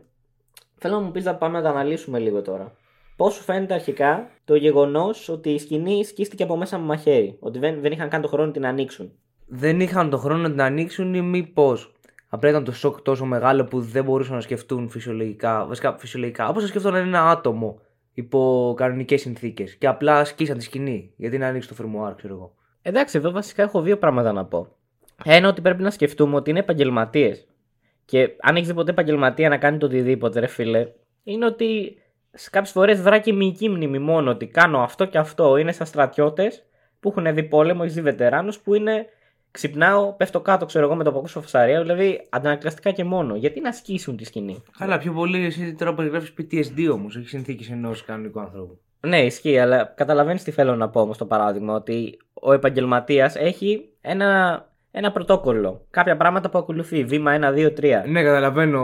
[0.78, 2.76] θέλω να μου πεις να πάμε να τα αναλύσουμε λίγο τώρα.
[3.16, 7.38] Πώς σου φαίνεται αρχικά το γεγονός ότι η σκηνή σκίστηκε από μέσα με μαχαίρι.
[7.40, 9.12] Ότι δεν, δεν είχαν καν το χρόνο να την ανοίξουν;
[9.48, 11.94] Δεν είχαν τον χρόνο να την ανοίξουν ή μήπως;
[12.30, 15.66] Απλά ήταν το σοκ τόσο μεγάλο που δεν μπορούσαν να σκεφτούν φυσιολογικά.
[15.66, 16.48] Βασικά φυσιολογικά.
[16.48, 17.82] Όπως να σκεφτούν ένα άτομο
[18.14, 19.76] υπό κανονικές συνθήκες.
[19.76, 21.14] Και απλά σκίσαν τη σκηνή.
[21.16, 22.54] Γιατί να ανοίξει το φερμουάρ, ξέρω εγώ.
[22.82, 24.76] Εντάξει, εδώ βασικά έχω δύο πράγματα να πω.
[25.24, 27.48] Ένα ότι πρέπει να σκεφτούμε ότι είναι επαγγελματίες.
[28.06, 30.88] Και αν έχεις δει ποτέ επαγγελματία να κάνει το οτιδήποτε, ρε φίλε,
[31.24, 31.98] είναι ότι
[32.32, 35.58] σε κάποιες φορές βράκι μυϊκή μνήμη μόνο ότι κάνω αυτό και αυτό.
[35.58, 36.66] Είναι σαν στρατιώτες
[37.00, 39.06] που έχουν δει πόλεμο, έχεις δει βετεράνους που είναι.
[39.52, 41.82] Ξυπνάω, πέφτω κάτω, ξέρω εγώ, με το που ακούσω φασαρία.
[41.82, 43.36] Δηλαδή, αντανακλαστικά και μόνο.
[43.36, 47.70] Γιατί να σκίσουν τη σκηνή; Καλά, πιο πολύ εσύ τώρα περιγράφει PTSD όμως, όχι συνθήκες
[47.70, 48.80] ενός κανονικού ανθρώπου.
[49.00, 51.74] Ναι, ισχύει, αλλά καταλαβαίνεις τι θέλω να πω όμως το παράδειγμα.
[51.74, 55.86] Ότι ο επαγγελματίας έχει ένα, ένα πρωτόκολλο.
[55.90, 57.04] Κάποια πράγματα που ακολουθεί.
[57.04, 58.04] Βήμα 1, 2, 3.
[58.08, 58.82] Ναι, καταλαβαίνω.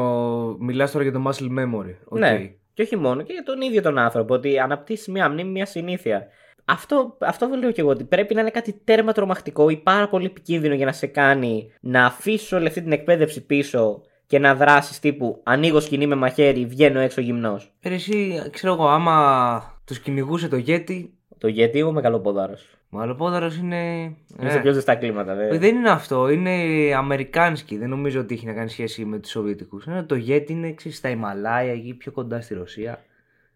[0.59, 1.95] Μιλάς τώρα για το muscle memory.
[2.05, 2.19] OK.
[2.19, 2.51] Ναι.
[2.73, 4.33] Και όχι μόνο, και για τον ίδιο τον άνθρωπο.
[4.33, 6.27] Ότι αναπτύσσεις μία μνήμη, μία συνήθεια.
[6.65, 7.89] Αυτό, αυτό λέω και εγώ.
[7.89, 11.71] Ότι πρέπει να είναι κάτι τέρμα τρομακτικό ή πάρα πολύ επικίνδυνο για να σε κάνει
[11.79, 16.65] να αφήσεις όλη αυτή την εκπαίδευση πίσω και να δράσεις τύπου Ανοίγω σκηνή με μαχαίρι,
[16.65, 17.73] βγαίνω έξω γυμνός.
[17.79, 22.57] Ε, εσύ, ξέρω εγώ, άμα του κυνηγούσε το γέτι, Το γιατί ο μεγαλοποδάρο.
[22.89, 24.03] ο αλλοπόδαρο είναι.
[24.39, 25.59] Είναι ε, σε πιο ζεστά κλίματα, βέβαια.
[25.59, 26.51] Δεν είναι αυτό, είναι
[26.95, 27.77] αμερικάνικη.
[27.77, 29.85] Δεν νομίζω ότι έχει να κάνει σχέση με τους Σοβιετικούς.
[30.05, 33.03] Το γέτι είναι ξέρεις, στα Ιμαλάια, εκεί πιο κοντά στη Ρωσία.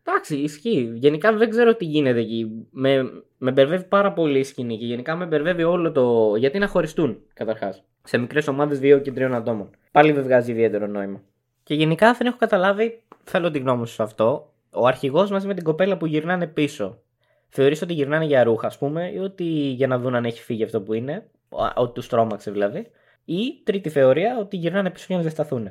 [0.09, 0.91] Εντάξει, ισχύει.
[0.95, 2.67] Γενικά δεν ξέρω τι γίνεται εκεί.
[2.71, 3.03] Με,
[3.37, 6.35] με μπερδεύει πάρα πολύ η σκηνή και γενικά με μπερδεύει όλο το.
[6.37, 7.83] Γιατί να χωριστούν, καταρχάς.
[8.03, 9.69] Σε μικρές ομάδες 2 και 3 ατόμων.
[9.91, 11.21] Πάλι δεν βγάζει ιδιαίτερο νόημα.
[11.63, 14.53] Και γενικά δεν έχω καταλάβει, θέλω τη γνώμη σου σε αυτό.
[14.71, 17.01] Ο αρχηγός μαζί με την κοπέλα που γυρνάνε πίσω.
[17.49, 20.63] Θεωρείς ότι γυρνάνε για ρούχα, ας πούμε, ή ότι για να δουν αν έχει φύγει
[20.63, 22.87] αυτό που είναι, ο- ότι τους τρόμαξε δηλαδή.
[23.25, 25.69] Ή τρίτη θεωρία, ότι γυρνάνε πίσω για να ζεσταθούν.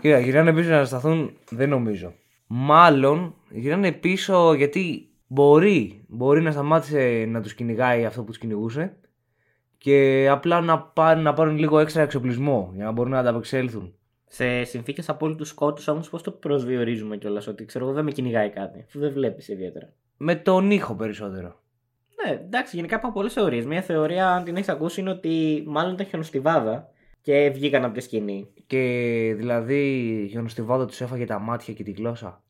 [0.00, 2.14] Κοίτα, γυρνάνε πίσω να σταθούν, δεν νομίζω.
[2.56, 8.96] Μάλλον γυρνάνε πίσω γιατί μπορεί, μπορεί να σταμάτησε να τους κυνηγάει αυτό που τους κυνηγούσε
[9.78, 13.94] και απλά να πάρουν, να πάρουν λίγο έξτρα εξοπλισμό για να μπορούν να ανταπεξέλθουν.
[14.26, 18.50] Σε συνθήκες απόλυτου σκότους όμως, πώς το προσδιορίζουμε κιόλας, ότι ξέρω εγώ δεν με κυνηγάει
[18.50, 19.92] κάτι, αφού δεν βλέπεις ιδιαίτερα.
[20.16, 21.60] Με τον ήχο περισσότερο.
[22.24, 23.66] Ναι, εντάξει, γενικά υπάρχουν πολλές θεωρίες.
[23.66, 26.88] Μια θεωρία, αν την έχεις ακούσει, είναι ότι μάλλον ήταν χιονοστιβάδα
[27.22, 28.48] και βγήκαν από τη σκηνή.
[28.66, 32.42] Και δηλαδή η χιονοστιβάδα τους έφαγε τα μάτια και τη γλώσσα.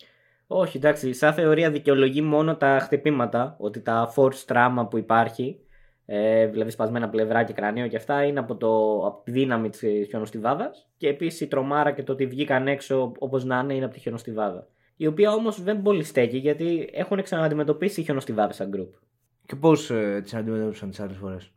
[0.46, 5.59] Όχι, εντάξει, σαν θεωρία δικαιολογεί μόνο τα χτυπήματα, ότι τα force trauma που υπάρχει,
[6.07, 10.09] ε, δηλαδή σπασμένα πλευρά και κρανίο και αυτά, είναι από, το, από τη δύναμη της
[10.09, 10.88] χιονοστιβάδας.
[10.96, 14.00] Και επίσης η τρομάρα και το ότι βγήκαν έξω όπως να είναι είναι από τη
[14.00, 14.66] χιονοστιβάδα.
[14.96, 18.98] Η οποία όμως δεν πολύ στέκει γιατί έχουν ξανααντιμετωπίσει οι χιονοστιβάδες σαν group.
[19.46, 21.53] Και πώς ε, τις αντιμετώπισαν τις άλλες φορές;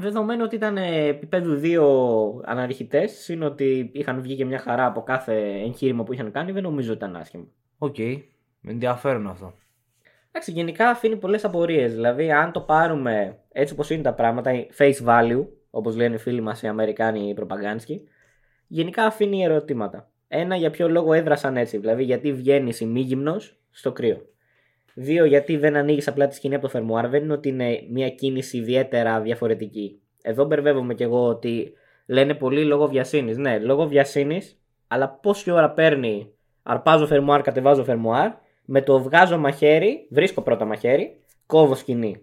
[0.00, 1.86] Δεδομένου ότι ήταν ε, επίπεδου δύο
[2.44, 6.62] αναρριχητές, και ότι είχαν βγει και μια χαρά από κάθε εγχείρημα που είχαν κάνει, δεν
[6.62, 7.48] νομίζω ότι ήταν άσχημο.
[7.78, 7.98] Οκ.
[8.60, 9.54] Με ενδιαφέρον αυτό.
[10.30, 11.94] Εντάξει, γενικά αφήνει πολλές απορίες.
[11.94, 16.40] Δηλαδή, αν το πάρουμε έτσι όπως είναι τα πράγματα, face value, όπως λένε οι φίλοι
[16.40, 18.08] μας οι Αμερικάνοι οι προπαγκάνσκοι,
[18.66, 20.10] γενικά αφήνει ερωτήματα.
[20.28, 24.26] Ένα, για ποιο λόγο έδρασαν έτσι, δηλαδή γιατί βγαίνεις ημίγυμνος στο κρύο.
[25.00, 27.08] Δύο, γιατί δεν ανοίγεις απλά τη σκηνή από το φερμουάρ.
[27.08, 30.00] Δεν είναι ότι είναι μια κίνηση ιδιαίτερα διαφορετική.
[30.22, 31.72] Εδώ μπερδεύομαι κι εγώ ότι
[32.06, 33.36] λένε πολύ λόγω βιασύνης.
[33.36, 34.58] Ναι, λόγω βιασύνης,
[34.88, 36.32] αλλά πόση ώρα παίρνει
[36.62, 38.30] αρπάζω φερμουάρ, κατεβάζω φερμουάρ,
[38.64, 42.22] με το βγάζω μαχαίρι, βρίσκω πρώτα μαχαίρι, κόβω σκηνή.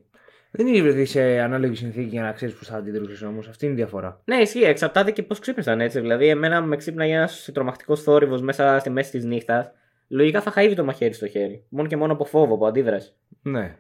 [0.52, 3.48] Δεν είναι βρεθεί σε ανάλογη συνθήκη για να ξέρεις πώς θα αντιδρούσες όμως.
[3.48, 4.22] Αυτή είναι η διαφορά.
[4.26, 4.64] Ναι, ισχύει.
[4.64, 6.00] Εξαρτάται και πώς ξύπνησαν έτσι.
[6.00, 9.72] Δηλαδή, εμένα με ξύπναγε ένας τρομακτικός θόρυβος μέσα στη μέση της νύχτας.
[10.08, 11.66] Λογικά θα είχα ήδη το μαχαίρι στο χέρι.
[11.70, 13.14] Μόνο και μόνο από φόβο, από αντίδραση.
[13.42, 13.76] Ναι.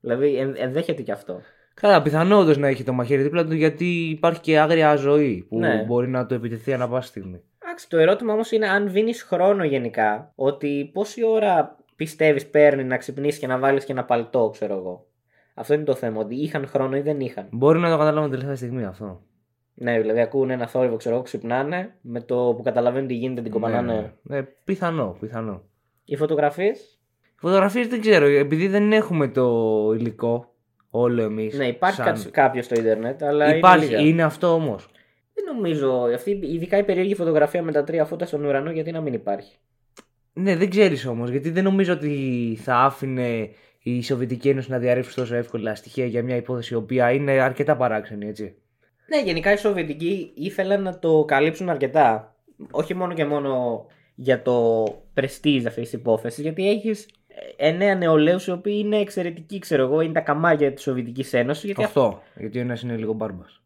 [0.00, 1.40] Δηλαδή, εν, ενδέχεται και αυτό.
[1.74, 5.58] Καλά, πιθανό όντω να έχει το μαχαίρι δίπλα του γιατί υπάρχει και άγρια ζωή που
[5.58, 5.84] Ναι.
[5.86, 7.42] μπορεί να το επιτεθεί ανά πάση στιγμή.
[7.64, 12.96] Εντάξει, το ερώτημα όμως είναι αν δίνεις χρόνο γενικά, ότι πόση ώρα πιστεύεις παίρνει να
[12.96, 15.06] ξυπνήσεις και να βάλεις και ένα παλτό, ξέρω εγώ.
[15.54, 17.48] Αυτό είναι το θέμα, ότι είχαν χρόνο ή δεν είχαν.
[17.50, 19.22] Μπορεί να το καταλάβουν τελευταία στιγμή αυτό.
[19.78, 23.50] Ναι, δηλαδή ακούνε ένα θόρυβο, ξέρω εγώ, ξυπνάνε, με το που καταλαβαίνουν τι γίνεται την
[23.50, 23.92] κομπανάνε.
[23.92, 24.36] Ναι, ναι.
[24.36, 25.62] Ε, πιθανό, πιθανό.
[26.04, 26.98] Οι φωτογραφίες;
[27.38, 29.46] Φωτογραφίες δεν ξέρω, επειδή δεν έχουμε το
[29.98, 30.54] υλικό
[30.90, 31.54] όλο εμείς.
[31.58, 32.30] Ναι, υπάρχει σαν...
[32.30, 34.26] κάποιο στο Ιντερνετ, αλλά Υπάρχει, είναι, είναι, λίγα.
[34.26, 34.88] αυτό όμως.
[35.34, 35.90] Δεν νομίζω.
[36.14, 39.56] Αυτή, ειδικά η περίεργη φωτογραφία με τα τρία φώτα στον ουρανό, γιατί να μην υπάρχει;
[40.32, 43.50] Ναι, δεν ξέρεις όμως, γιατί δεν νομίζω ότι θα άφηνε
[43.82, 47.76] η Σοβιετική Ένωση να διαρρεύσει τόσο εύκολα στοιχεία για μια υπόθεση η οποία είναι αρκετά
[47.76, 48.56] παράξενη, έτσι.
[49.08, 52.34] Ναι, γενικά οι Σοβιετικοί ήθελαν να το καλύψουν αρκετά.
[52.70, 57.08] Όχι μόνο και μόνο για το prestige αυτής της υπόθεσης, γιατί έχεις
[57.56, 61.64] εννέα νεολαίους οι οποίοι είναι εξαιρετικοί, ξέρω εγώ, είναι τα καμάρια της Σοβιετικής Ένωσης.
[61.64, 61.84] Γιατί...
[61.84, 63.60] Αυτό, γιατί ο ένας είναι λίγο μπάρμπας.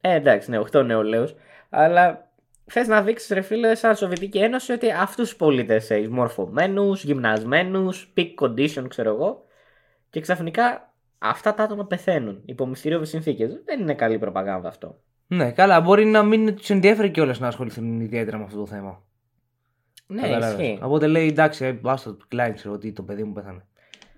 [0.00, 1.34] Ε, εντάξει, ναι, 8 νεολαίους.
[1.70, 2.32] Αλλά
[2.64, 8.12] θες να δείξεις, ρε φίλε, σαν Σοβιετική Ένωση ότι αυτούς τους πολίτες έχει μορφωμένους, γυμνασμένους,
[8.16, 9.44] peak condition, ξέρω εγώ.
[10.10, 13.60] Και ξαφνικά αυτά τα άτομα πεθαίνουν υπό μυστηριώδει συνθήκες.
[13.64, 14.98] Δεν είναι καλή προπαγάνδα αυτό.
[15.26, 19.02] Ναι, καλά, μπορεί να μην τους ενδιαφέρει κιόλας να ασχοληθούν ιδιαίτερα με αυτό το θέμα.
[20.06, 20.66] Ναι, Κατάλαβες.
[20.66, 20.78] ισχύει.
[20.82, 23.64] Οπότε λέει εντάξει, άστο το κλάιν, ξέρω ότι το παιδί μου πέθανε.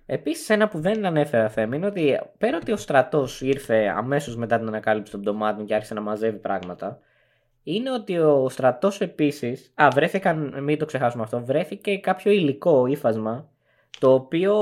[0.07, 4.59] Επίσης, ένα που δεν ανέφερα θέμα είναι ότι πέρα ότι ο στρατός ήρθε αμέσως μετά
[4.59, 6.99] την ανακάλυψη των πτωμάτων και άρχισε να μαζεύει πράγματα,
[7.63, 9.73] είναι ότι ο στρατός επίσης.
[9.75, 13.49] Α, βρέθηκαν, μην το ξεχάσουμε αυτό, βρέθηκε κάποιο υλικό ύφασμα
[13.99, 14.55] το οποίο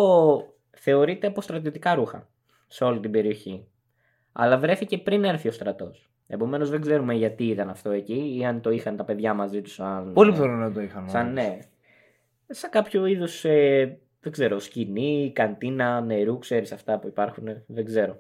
[0.85, 2.29] θεωρείται από στρατιωτικά ρούχα
[2.67, 3.67] σε όλη την περιοχή.
[4.33, 6.09] Αλλά βρέθηκε πριν έρθει ο στρατός.
[6.27, 9.73] Επομένως δεν ξέρουμε γιατί ήταν αυτό εκεί ή αν το είχαν τα παιδιά μαζί τους
[9.73, 10.13] σαν.
[10.13, 11.09] Πολύ πιθανό να το είχαν.
[11.09, 11.35] Σαν όμως.
[11.35, 11.59] ναι.
[12.47, 13.45] Σαν κάποιο είδους.
[13.45, 17.45] Ε, δεν ξέρω, σκηνή, καντίνα, νερού, ξέρεις αυτά που υπάρχουν.
[17.67, 18.19] Δεν ξέρω.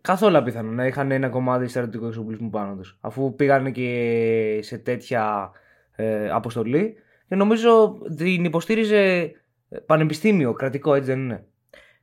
[0.00, 2.98] Καθόλου απίθανο να είχαν ένα κομμάτι στρατιωτικού εξοπλισμού πάνω τους.
[3.00, 5.50] Αφού πήγαν και σε τέτοια
[5.96, 6.94] ε, αποστολή
[7.28, 9.32] και νομίζω την υποστήριζε
[9.68, 11.46] ε, πανεπιστήμιο, κρατικό, έτσι δεν είναι;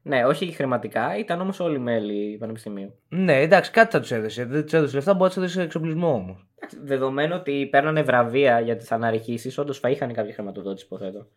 [0.07, 2.93] Ναι, όχι χρηματικά, ήταν όμως όλοι μέλη πανεπιστημίου.
[3.09, 4.45] Ναι, εντάξει, κάτι θα τους έδωσε.
[4.45, 6.47] Δεν τους έδωσε λεφτά, μπορεί να τους έδωσε εξοπλισμό όμως.
[6.55, 11.27] Εντάξει, Δεδομένου ότι παίρνανε βραβεία για τις αναρριχήσεις, όντως θα είχαν κάποια χρηματοδότηση, υποθέτω.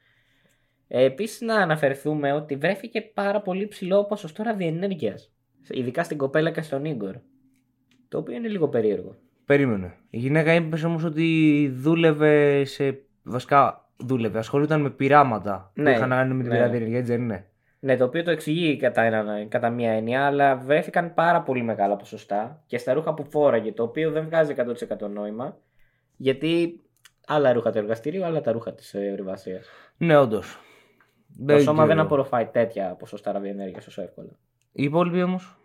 [0.89, 5.33] Ε, Επίσης, να αναφερθούμε ότι βρέθηκε πάρα πολύ ψηλό ποσοστό ραδιενέργειας.
[5.69, 7.15] Ειδικά στην κοπέλα και στον Ίγκορ.
[8.09, 9.17] Το οποίο είναι λίγο περίεργο.
[9.45, 9.95] Περίμενε.
[10.11, 13.01] Η γυναίκα είπε όμως ότι δούλευε σε.
[13.23, 16.59] Βασικά δούλευε, ασχολούταν με πειράματα Ναι, που είχαν να κάνουν με την ναι.
[16.59, 17.47] πειρατήρια, έτσι δεν είναι.
[17.81, 21.97] Ναι, το οποίο το εξηγεί κατά, ένα, κατά μία έννοια, αλλά βρέθηκαν πάρα πολύ μεγάλα
[21.97, 25.57] ποσοστά και στα ρούχα που φόραγε, το οποίο δεν βγάζει 100% νόημα,
[26.17, 26.83] γιατί
[27.27, 29.69] άλλα ρούχα του εργαστηρίου, άλλα τα ρούχα της ορειβασίας.
[29.97, 30.59] Ναι, όντως.
[31.47, 34.31] Το σώμα δεν απορροφάει τέτοια ποσοστά ραδιενέργεια όσο εύκολα.
[34.73, 35.59] Οι υπόλοιποι όμως;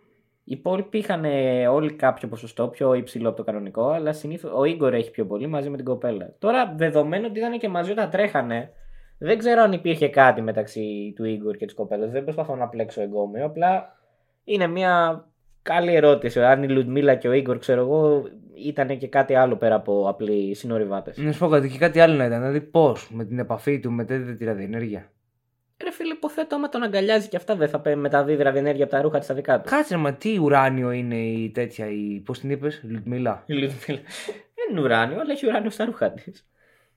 [0.44, 4.64] Οι υπόλοιποι είχαν ε, όλοι κάποιο ποσοστό πιο υψηλό από το κανονικό, αλλά συνήθως ο
[4.64, 6.34] Ίγκορ έχει πιο πολύ μαζί με την κοπέλα.
[6.40, 8.72] Τώρα, δεδομένου ότι ήταν και μαζί όταν τρέχανε,
[9.26, 12.12] δεν ξέρω αν υπήρχε κάτι μεταξύ του Ίγκορ και της κοπέλας.
[12.12, 13.98] Δεν προσπαθώ να πλέξω εγκόμιο, απλά
[14.44, 15.26] είναι μια
[15.62, 16.42] καλή ερώτηση.
[16.42, 18.24] Αν η Λουτμίλα και ο Ίγκορ, ξέρω εγώ,
[18.56, 21.14] ήταν και κάτι άλλο πέρα από απλοί συνορυβάτε.
[21.16, 22.40] Να σου πω κάτι, και κάτι άλλο να ήταν.
[22.40, 25.12] Δηλαδή, πώς με την επαφή του μετέδιδε τη ραδιενέργεια.
[25.84, 29.02] Ρε φίλε, υποθέτω άμα τον αγκαλιάζει και αυτά δεν θα πέ- μεταδίδει ραδιενέργεια από τα
[29.02, 29.70] ρούχα της στα δικά του.
[29.70, 32.22] Κάτσε, μα τι ουράνιο είναι η τέτοια, η...
[32.26, 34.02] πώς την είπες, Λουτμίλα; Η Λουτμίλα.
[34.56, 36.48] Δεν είναι ουράνιο, αλλά έχει ουράνιο στα ρούχα της.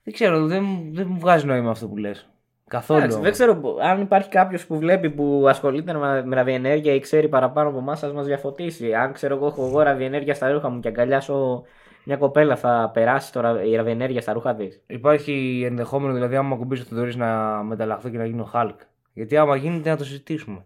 [0.07, 2.29] Δεν ξέρω, δεν, μου- δεν μου βγάζει νόημα αυτό που λες.
[2.69, 3.01] Καθόλου.
[3.01, 7.01] Εντάξει, δεν ξέρω που- αν υπάρχει κάποιος που βλέπει που ασχολείται με με ραδιενέργεια ή
[7.01, 8.95] ξέρει παραπάνω από εμάς, ας μας διαφωτίσει.
[8.95, 11.63] Αν ξέρω εγώ, έχω εγώ ραδιενέργεια στα ρούχα μου και αγκαλιάσω
[12.05, 14.83] μια κοπέλα, θα περάσει τώρα η ραδιενέργεια στα ρούχα της.
[14.87, 18.75] Υπάρχει ενδεχόμενο δηλαδή, άμα ακουμπήσει το Θοδωρή να μεταλλαχθώ και να γίνω Hulk.
[19.13, 20.65] Γιατί άμα γίνεται να το συζητήσουμε.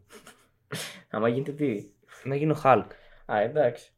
[1.10, 1.84] Άμα γίνεται τι;
[2.24, 2.84] Να γίνω Hulk.
[3.26, 3.92] Α, εντάξει.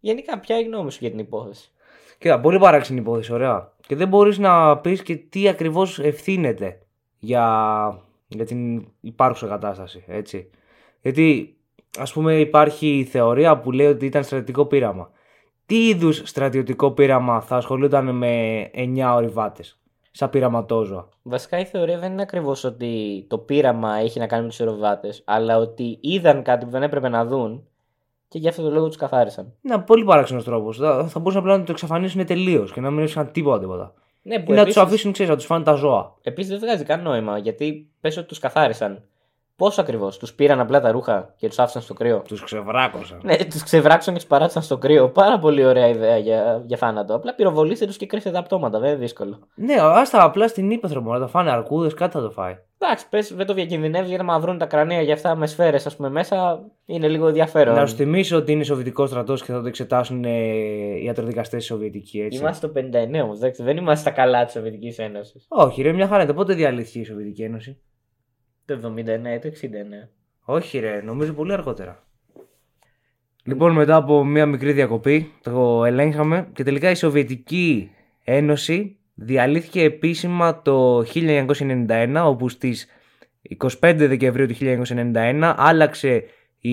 [0.00, 1.70] Γενικά, ποια είναι η γνώμη σου για την υπόθεση;
[2.18, 3.72] Κοίτα, πολύ παράξενη υπόθεση, ωραία.
[3.90, 6.78] Και δεν μπορείς να πεις και τι ακριβώς ευθύνεται
[7.18, 10.50] για, για την υπάρχουσα κατάσταση, έτσι.
[11.00, 11.56] Γιατί,
[11.98, 15.10] ας πούμε, υπάρχει η θεωρία που λέει ότι ήταν στρατιωτικό πείραμα.
[15.66, 19.78] Τι είδους στρατιωτικό πείραμα θα ασχολούνταν με 9 ορειβάτες,
[20.10, 24.48] σαν πειραματόζωα; Βασικά η θεωρία δεν είναι ακριβώς ότι το πείραμα έχει να κάνει με
[24.48, 27.68] τους αεροβάτε, αλλά ότι είδαν κάτι που δεν έπρεπε να δουν
[28.30, 29.52] και γι' αυτό το λόγο τους καθάρισαν.
[29.62, 30.76] Είναι πολύ παράξενος τρόπος.
[30.76, 33.94] Θα, θα μπορούσαν απλά να το εξαφανίσουν τελείως και να μην ρίξαν τίποτα τίποτα.
[34.22, 36.16] Ναι, Ή να τους αφήσουν, ξέρεις, να τους φάνε τα ζώα.
[36.22, 39.02] Επίσης δεν βγάζει καν νόημα γιατί πες ότι τους καθάρισαν.
[39.60, 43.20] Πώς ακριβώς, τους πήραν απλά τα ρούχα και τους άφησαν στο κρύο; Τους ξεβράκωσαν.
[43.22, 45.08] Ναι, τους ξεβράξαν και τους παράτησαν στο κρύο.
[45.08, 47.14] Πάρα πολύ ωραία ιδέα για, για θάνατο.
[47.14, 49.38] Απλά πυροβολήστε τους και κρύφτε τα πτώματα, δεν είναι δύσκολο.
[49.54, 51.18] Ναι, άστα απλά στην ύπεθρο μόνο.
[51.18, 52.58] Να τα φάνε αρκούδες, κάτι θα το φάει.
[52.78, 55.96] Εντάξει, πες, δεν το διακινδυνεύεις γιατί άμα βρουν τα κρανία για αυτά με σφαίρες, ας
[55.96, 57.74] πούμε, μέσα είναι λίγο ενδιαφέρον.
[57.74, 62.20] Να σου θυμίσω ότι είναι Σοβιετικός στρατός και θα το εξετάσουν ε, οι ιατροδικαστές Σοβιετικοί,
[62.20, 62.38] έτσι.
[62.38, 65.46] Είμαστε το 59 όμως, δεν είμαστε στα καλά της Σοβιετικής Ένωσης.
[65.48, 66.32] Όχι, ρε, μια χαρά είναι.
[66.32, 67.80] Πότε διαλύθηκε η Σοβιετική Ένωση;
[68.76, 70.08] Το 79 ή το 69.
[70.44, 72.04] Όχι, ρε, νομίζω πολύ αργότερα.
[73.44, 77.90] Λοιπόν, μετά από μια μικρή διακοπή, το ελέγχαμε και τελικά η Σοβιετική
[78.24, 82.86] Ένωση διαλύθηκε επίσημα το 1991, όπου στις
[83.58, 86.24] 25 Δεκεμβρίου του 1991 άλλαξε
[86.58, 86.70] η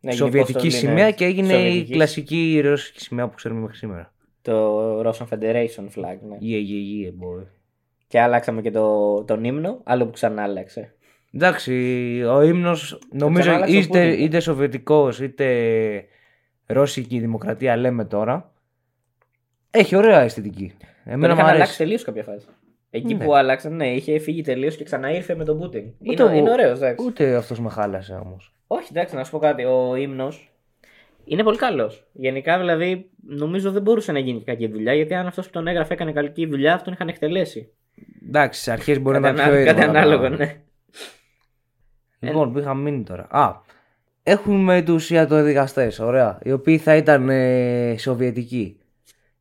[0.00, 1.96] Ναι, Σοβιετική αποστολή, ναι, σημαία και έγινε η Σοβιετικής.
[1.96, 4.12] κλασική ρωσική σημαία που ξέρουμε μέχρι σήμερα.
[4.42, 6.38] Το Russian Federation flag, ναι.
[6.40, 7.46] Yeah, yeah, yeah, boy.
[8.12, 10.94] Και άλλαξαμε και το, τον ύμνο, άλλο που ξανά άλλαξε.
[11.34, 11.72] Εντάξει,
[12.28, 14.24] ο ύμνος νομίζω ξανάλλαξε ο είτε, Πούτιν.
[14.24, 16.04] είτε σοβιετικός είτε
[16.66, 18.52] ρώσικη δημοκρατία λέμε τώρα.
[19.70, 20.72] Έχει ωραία αισθητική.
[20.78, 21.78] Τον Εμένα μου είχαν αλλάξει αρέσει.
[21.78, 22.46] τελείως κάποια φάση.
[22.90, 23.24] Εκεί Ναι.
[23.24, 25.84] που άλλαξαν, ναι, είχε φύγει τελείως και ξαναήρθε με τον Πούτιν.
[26.08, 27.06] Ούτε Είναι, ο- είναι ωραίος, εντάξει.
[27.06, 28.54] Ούτε αυτός με χάλασε όμως.
[28.66, 29.64] Όχι, εντάξει, να σου πω κάτι.
[29.64, 30.52] Ο ύμνος
[31.24, 32.06] είναι πολύ καλός.
[32.12, 35.66] Γενικά, δηλαδή, νομίζω δεν μπορούσε να γίνει και κακή δουλειά γιατί αν αυτός που τον
[35.66, 37.72] έγραφε έκανε καλή δουλειά, αυτόν είχαν εκτελέσει.
[38.26, 40.44] Εντάξει, στις αρχές μπορεί να Κάτι, ήταν πιο ανα- κάτι ήρεμα τα ανάλογο, πράγματα.
[40.44, 42.28] ναι.
[42.28, 43.26] Λοιπόν, που είχαμε μείνει τώρα.
[43.30, 43.54] Α,
[44.22, 48.76] έχουμε τους ιατροδικαστές, ωραία, οι οποίοι θα ήταν ε, σοβιετικοί.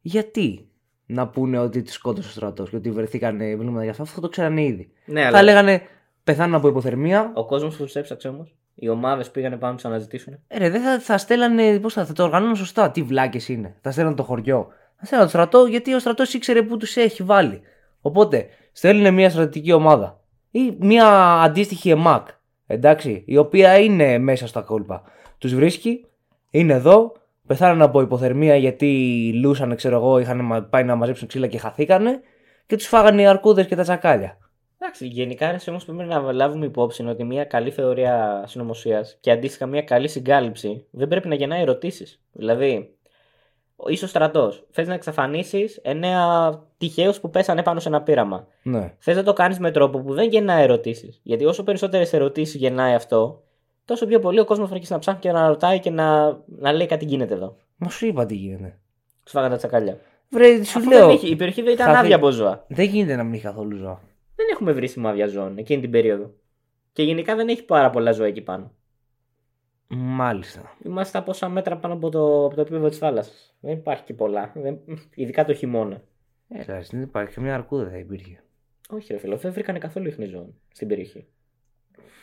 [0.01, 0.67] Γιατί
[1.05, 4.29] να πούνε ότι τους σκότωσε ο στρατός και ότι βρεθήκαν βλήματα για αυτό, αυτό το
[4.29, 4.91] ξέρανε ήδη.
[5.05, 5.81] ναι Θα αλλά λέγανε
[6.23, 9.85] πεθάνουν από υποθερμία, ο κόσμος που τους έψαξε όμως, οι ομάδες πήγανε πάνω να τους
[9.85, 10.39] αναζητήσουν.
[10.47, 11.79] Ε, ρε, δεν θα, θα στέλνανε.
[11.79, 12.91] Πώς θα, θα το οργανώνουν σωστά.
[12.91, 13.75] Τι βλάκες είναι.
[13.81, 14.67] Θα στέλνανε το χωριό.
[14.97, 17.61] Θα στέλνανε το στρατό γιατί ο στρατός ήξερε που τους έχει βάλει.
[18.01, 20.19] Οπότε στέλνουν μια στρατιωτική ομάδα
[20.51, 21.07] ή μια
[21.41, 22.27] αντίστοιχη ΕΜΑΚ.
[22.67, 25.03] Εντάξει, η οποία είναι μέσα στα κόλπα.
[25.37, 26.05] Τους βρίσκει,
[26.49, 27.11] είναι εδώ,
[27.47, 32.19] πεθάνουν από υποθερμία γιατί λούσαν, ξέρω εγώ, είχαν μα- πάει να μαζέψουν ξύλα και χαθήκανε
[32.65, 34.37] και τους φάγανε οι αρκούδες και τα τσακάλια.
[34.77, 39.81] Εντάξει, γενικά όμως πρέπει να λάβουμε υπόψη ότι μια καλή θεωρία συνωμοσίας και αντίστοιχα μια
[39.81, 42.21] καλή συγκάλυψη δεν πρέπει να γεννάει ερωτήσεις.
[42.31, 42.95] Δηλαδή,
[43.87, 44.63] είσαι ο στρατός.
[44.69, 48.47] Θες να εξαφανίσεις εννέα τυχαίους που πέσανε πάνω σε ένα πείραμα.
[48.63, 48.93] Ναι.
[48.99, 51.19] Θες να το κάνεις με τρόπο που δεν γεννάει ερωτήσεις.
[51.23, 53.43] Γιατί όσο περισσότερες ερωτήσεις γεννάει αυτό,
[53.85, 56.71] τόσο πιο πολύ ο κόσμος θα αρχίσει να ψάχνει και να ρωτάει και να, να
[56.73, 57.55] λέει κάτι γίνεται εδώ.
[57.77, 58.77] Μα σου είπα τι γίνεται.
[59.25, 59.97] Του φάγανε τα τσακάλια.
[60.29, 61.05] Βρε, σου Αφού λέω.
[61.07, 62.65] δεν είχε, η περιοχή δεν ήταν θα άδεια δει- από ζώα.
[62.67, 64.01] Δεν γίνεται να μην έχει καθόλου ζώα.
[64.35, 66.31] Δεν έχουμε βρει σημάδια ζώων εκείνη την περίοδο.
[66.93, 68.71] Και γενικά δεν έχει πάρα πολλά ζώα εκεί πάνω.
[69.93, 70.75] Μάλιστα.
[70.83, 73.55] Είμαστε από πόσα μέτρα πάνω από το, από το επίπεδο της θάλασσας.
[73.59, 74.51] Δεν υπάρχει και πολλά.
[74.55, 74.79] Δεν,
[75.15, 76.01] ειδικά το χειμώνα.
[76.49, 78.43] Έλα, Ε, δεν υπάρχει καμιά αρκούδα θα υπήρχε.
[78.89, 81.27] Όχι, ρε φίλο, δεν βρήκανε καθόλου ίχνη ζώων στην περιοχή.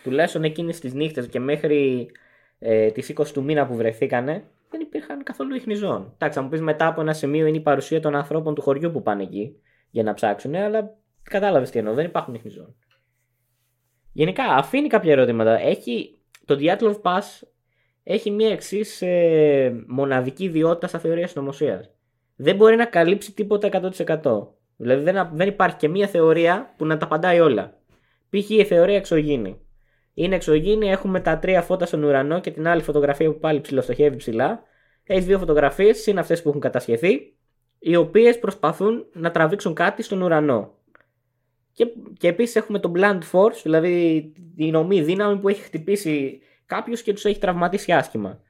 [0.03, 2.11] Τουλάχιστον εκείνες τις νύχτες και μέχρι
[2.59, 6.13] ε, τις 20 του μήνα που βρεθήκανε, δεν υπήρχαν καθόλου ίχνη ζώων.
[6.15, 8.91] Εντάξει, θα μου πεις μετά από ένα σημείο είναι η παρουσία των ανθρώπων του χωριού
[8.91, 9.57] που πάνε εκεί
[9.91, 12.77] για να ψάξουν, αλλά κατάλαβες τι εννοώ, δεν υπάρχουν ίχνη ζώων.
[14.13, 15.59] Γενικά, αφήνει κάποια ερώτηματα.
[15.59, 17.49] Έχει, το Diatlov Pass
[18.11, 21.91] έχει μια εξής ε, μοναδική ιδιότητα στα θεωρία συνωμοσίας.
[22.37, 23.69] Δεν μπορεί να καλύψει τίποτα
[24.23, 24.47] 100%.
[24.77, 27.79] Δηλαδή δεν, δεν υπάρχει και μία θεωρία που να τα απαντάει όλα.
[28.31, 28.51] Π.χ.
[28.51, 29.61] η θεωρία εξωγήινη.
[30.15, 34.17] Είναι εξωγήινη, έχουμε τα τρία φώτα στον ουρανό και την άλλη φωτογραφία που πάλι ψηλοστοχεύει
[34.17, 34.63] ψηλά.
[35.05, 37.37] Έχει δύο φωτογραφίες, είναι αυτές που έχουν κατασχεθεί,
[37.79, 40.75] οι οποίες προσπαθούν να τραβήξουν κάτι στον ουρανό.
[41.73, 41.87] Και,
[42.19, 47.13] και επίσης έχουμε το Blunt Force, δηλαδή την ομή δύναμη που έχει χτυπήσει κάποιου και
[47.13, 48.41] τους έχει τραυματίσει άσχημα.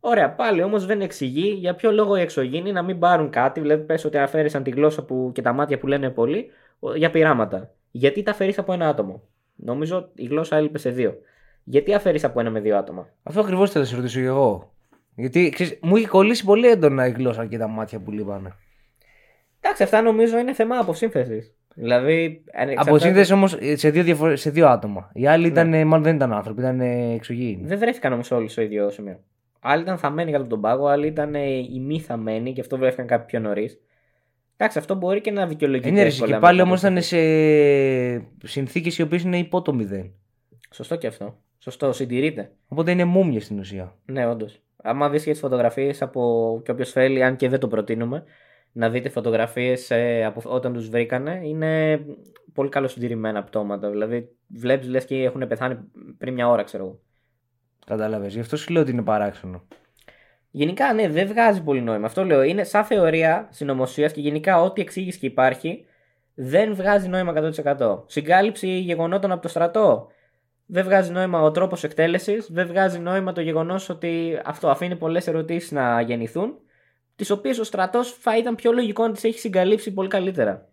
[0.00, 3.60] Ωραία, πάλι όμως δεν εξηγεί για ποιο λόγο οι εξωγήινοι να μην πάρουν κάτι.
[3.60, 7.10] Δηλαδή, πες ότι αφαίρεσαν τη γλώσσα που, και τα μάτια που λένε πολύ ο- για
[7.10, 7.74] πειράματα.
[7.90, 9.22] Γιατί τα αφαιρεί από ένα άτομο;
[9.54, 11.14] Νομίζω η γλώσσα έλειπε σε δύο.
[11.64, 14.72] Γιατί αφαιρεί από ένα με δύο άτομα; Αυτό ακριβώς θα σε ρωτήσω και εγώ.
[15.14, 18.54] Γιατί ξέρεις, μου έχει κολλήσει πολύ έντονα η γλώσσα και τα μάτια που λείπανε.
[19.60, 21.54] Εντάξει, αυτά νομίζω είναι θέμα αποσύνθεσης.
[21.80, 22.42] Δηλαδή.
[22.52, 25.10] αν Από εξαρτάται- σύνδεση όμως σε, δύο διαφορε- σε δύο άτομα.
[25.14, 27.66] Οι άλλοι ήταν, ε, μάλλον δεν ήταν άνθρωποι, ήταν ε, εξωγήινοι.
[27.66, 29.20] Δεν βρέθηκαν όμως όλοι στο ίδιο σημείο.
[29.60, 32.78] Άλλοι ήταν θαμμένοι κάτω από τον πάγο, άλλοι ήταν ε, οι μη θαμμένοι και αυτό
[32.78, 33.78] βρέθηκαν κάποιοι πιο νωρίς.
[34.56, 35.88] Εντάξει, αυτό μπορεί και να δικαιολογηθεί.
[35.88, 37.18] Είναι ρε, εύκολα και με πάλι το όμως πώς ήταν θα- σε
[38.44, 40.10] συνθήκες οι οποίες είναι υπό το μηδέν.
[40.70, 41.38] Σωστό και αυτό.
[41.58, 42.50] Σωστό, συντηρείται.
[42.68, 43.94] Οπότε είναι μούμια στην ουσία.
[44.04, 44.60] Ναι, όντως.
[44.82, 46.60] Άμα δεις και τις φωτογραφίες από.
[46.64, 48.24] και όποιος θέλει, αν και δεν το προτείνουμε,
[48.72, 49.92] να δείτε φωτογραφίες
[50.26, 52.00] από όταν τους βρήκανε, είναι
[52.54, 53.90] πολύ καλοσυντηρημένα πτώματα.
[53.90, 55.78] Δηλαδή, βλέπεις λες και έχουν πεθάνει
[56.18, 57.00] πριν μια ώρα, ξέρω εγώ.
[57.86, 58.34] Κατάλαβες.
[58.34, 59.66] Γι' αυτό σου λέω ότι είναι παράξενο.
[60.50, 62.06] Γενικά, ναι, δεν βγάζει πολύ νόημα.
[62.06, 62.42] Αυτό λέω.
[62.42, 65.84] Είναι σαν θεωρία συνωμοσίας και γενικά ό,τι εξήγηση και υπάρχει
[66.34, 67.32] δεν βγάζει νόημα
[67.78, 68.04] 100%.
[68.06, 70.06] Συγκάλυψη γεγονότων από το στρατό.
[70.66, 72.50] Δεν βγάζει νόημα ο τρόπος εκτέλεσης.
[72.50, 76.54] Δεν βγάζει νόημα το γεγονός ότι αυτό αφήνει πολλές ερωτήσεις να γεννηθούν.
[77.18, 80.68] Τις οποίες ο στρατός θα ήταν πιο λογικό να τις έχει συγκαλύψει πολύ καλύτερα.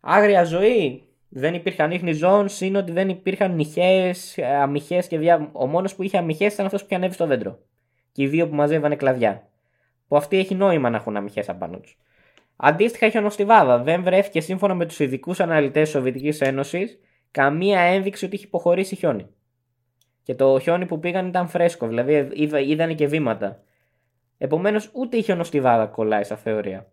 [0.00, 1.02] Άγρια ζωή.
[1.28, 4.14] Δεν υπήρχαν ίχνη ζώων, είναι ότι δεν υπήρχαν νυχαίε,
[4.60, 5.50] αμυχέ και δια...
[5.52, 7.58] Ο μόνος που είχε αμυχέ ήταν αυτός που είχε ανέβει στο δέντρο
[8.12, 9.48] και οι δύο που μαζεύανε κλαδιά.
[10.08, 11.98] Που αυτοί έχει νόημα να έχουν αμυχέ απάνω τους.
[12.56, 16.98] Αντίστοιχα, η χιονοστιβάδα δεν βρέθηκε σύμφωνα με τους ειδικούς αναλυτές της Σοβιετικής Ένωσης
[17.30, 19.26] καμία ένδειξη ότι είχε υποχωρήσει χιόνι.
[20.22, 23.62] Και το χιόνι που πήγαν ήταν φρέσκο, δηλαδή είδα- είδανε και βήματα.
[24.38, 26.86] Επομένως, ούτε η χιονοστιβάδα κολλάει στα θεωρία.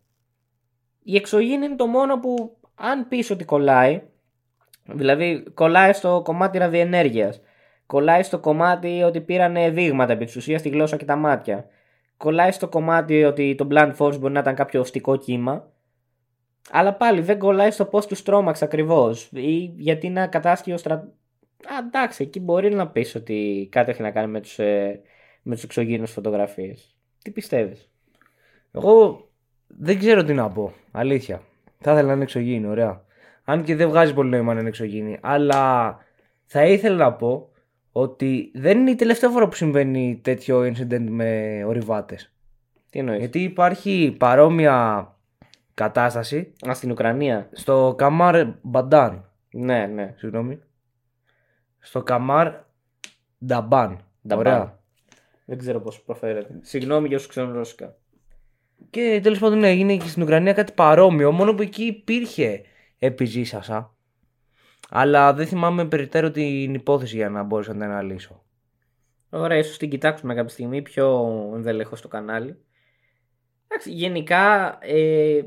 [1.04, 4.02] Η εξωγήινη είναι το μόνο που, αν πεις ότι κολλάει,
[4.86, 7.42] δηλαδή κολλάει στο κομμάτι ραδιενέργειας,
[7.86, 11.66] κολλάει στο κομμάτι ότι πήραν δείγματα επί της ουσίας στη γλώσσα και τα μάτια,
[12.18, 15.72] κολλάει στο κομμάτι ότι το Blunt Force μπορεί να ήταν κάποιο οστικό κύμα,
[16.72, 20.96] αλλά πάλι δεν κολλάει στο πώς τους τρόμαξε ακριβώς ή γιατί να κατάσχει ο στρα...
[21.66, 25.02] Α, εντάξει, εκεί μπορεί να πεις ότι κάτι έχει να κάνει με τους ε,
[25.42, 26.96] με τους εξωγήινους φωτογραφίες.
[27.24, 27.90] Τι πιστεύεις;
[28.72, 29.28] Εγώ
[29.68, 30.74] δεν ξέρω τι να πω.
[30.92, 31.42] Αλήθεια.
[31.80, 33.04] Θα ήθελα να είναι εξωγήινη, ωραία.
[33.44, 35.18] Αν και δεν βγάζει πολύ νόημα να είναι εξωγήινη.
[35.22, 35.98] Αλλά
[36.46, 37.50] θα ήθελα να πω
[37.92, 42.34] ότι δεν είναι η τελευταία φορά που συμβαίνει τέτοιο incident με ορειβάτες.
[42.90, 45.08] Τι εννοείς; Γιατί υπάρχει παρόμοια
[45.74, 47.50] κατάσταση Α, στην Ουκρανία.
[47.52, 49.26] στο Καμάρ Μπαντάν.
[49.52, 50.14] Ναι, ναι.
[50.18, 50.60] Συγγνώμη.
[51.80, 52.54] Στο Καμάρ
[53.46, 54.00] Νταμπάν.
[54.28, 54.46] Νταμπάν.
[54.46, 54.80] Ωραία.
[55.52, 56.60] Δεν ξέρω πώς προφέρεται.
[56.62, 57.96] Συγγνώμη για όσους ξέρουν ρώσικα.
[58.90, 62.62] Και τέλος πάντων ναι, έγινε και στην Ουκρανία κάτι παρόμοιο, μόνο που εκεί υπήρχε
[63.00, 63.96] επιζήσασα.
[64.90, 68.44] Αλλά δεν θυμάμαι περιττέρω την υπόθεση για να μπορούσα να την αναλύσω.
[69.30, 72.58] Ωραία, ίσως την κοιτάξουμε κάποια στιγμή πιο ενδελεχώς στο κανάλι.
[73.68, 75.42] Εντάξει, γενικά ε,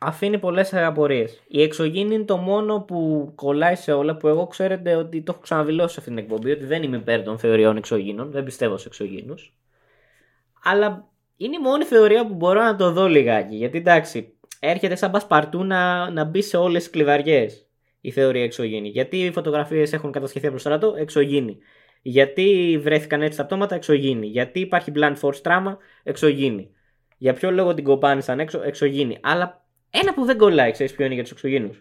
[0.00, 1.42] αφήνει πολλές απορίες.
[1.48, 5.40] Η εξωγήινη είναι το μόνο που κολλάει σε όλα που εγώ ξέρετε ότι το έχω
[5.40, 8.88] ξαναδηλώσει σε αυτήν την εκπομπή ότι δεν είμαι υπέρ των θεωριών εξωγήινων, δεν πιστεύω σε
[8.88, 9.54] εξωγήινους.
[10.62, 13.56] Αλλά είναι η μόνη θεωρία που μπορώ να το δω λιγάκι.
[13.56, 17.66] Γιατί εντάξει, έρχεται σαν πασπαρτού να, να μπει σε όλες τις κλειδαριές
[18.00, 18.88] η θεωρία εξωγήινη.
[18.88, 21.58] Γιατί οι φωτογραφίες έχουν κατασχεθεί από το στρατό, εξωγήινη.
[22.02, 24.26] Γιατί βρέθηκαν έτσι τα πτώματα, εξωγήινη.
[24.26, 26.70] Γιατί υπάρχει blunt force trauma, εξωγήινη.
[27.18, 29.18] Για ποιο λόγο την κοπάνησαν έξω, εξωγήινη.
[29.22, 29.65] Αλλά
[30.02, 31.74] ένα που δεν κολλάει, ξέρεις ποιο είναι για τους εξωγήινου.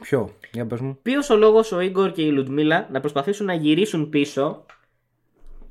[0.00, 0.98] Ποιο, για πες μου.
[1.02, 4.66] Ποιος ο λόγος ο Ίγκορ και η Λουτμίλα να προσπαθήσουν να γυρίσουν πίσω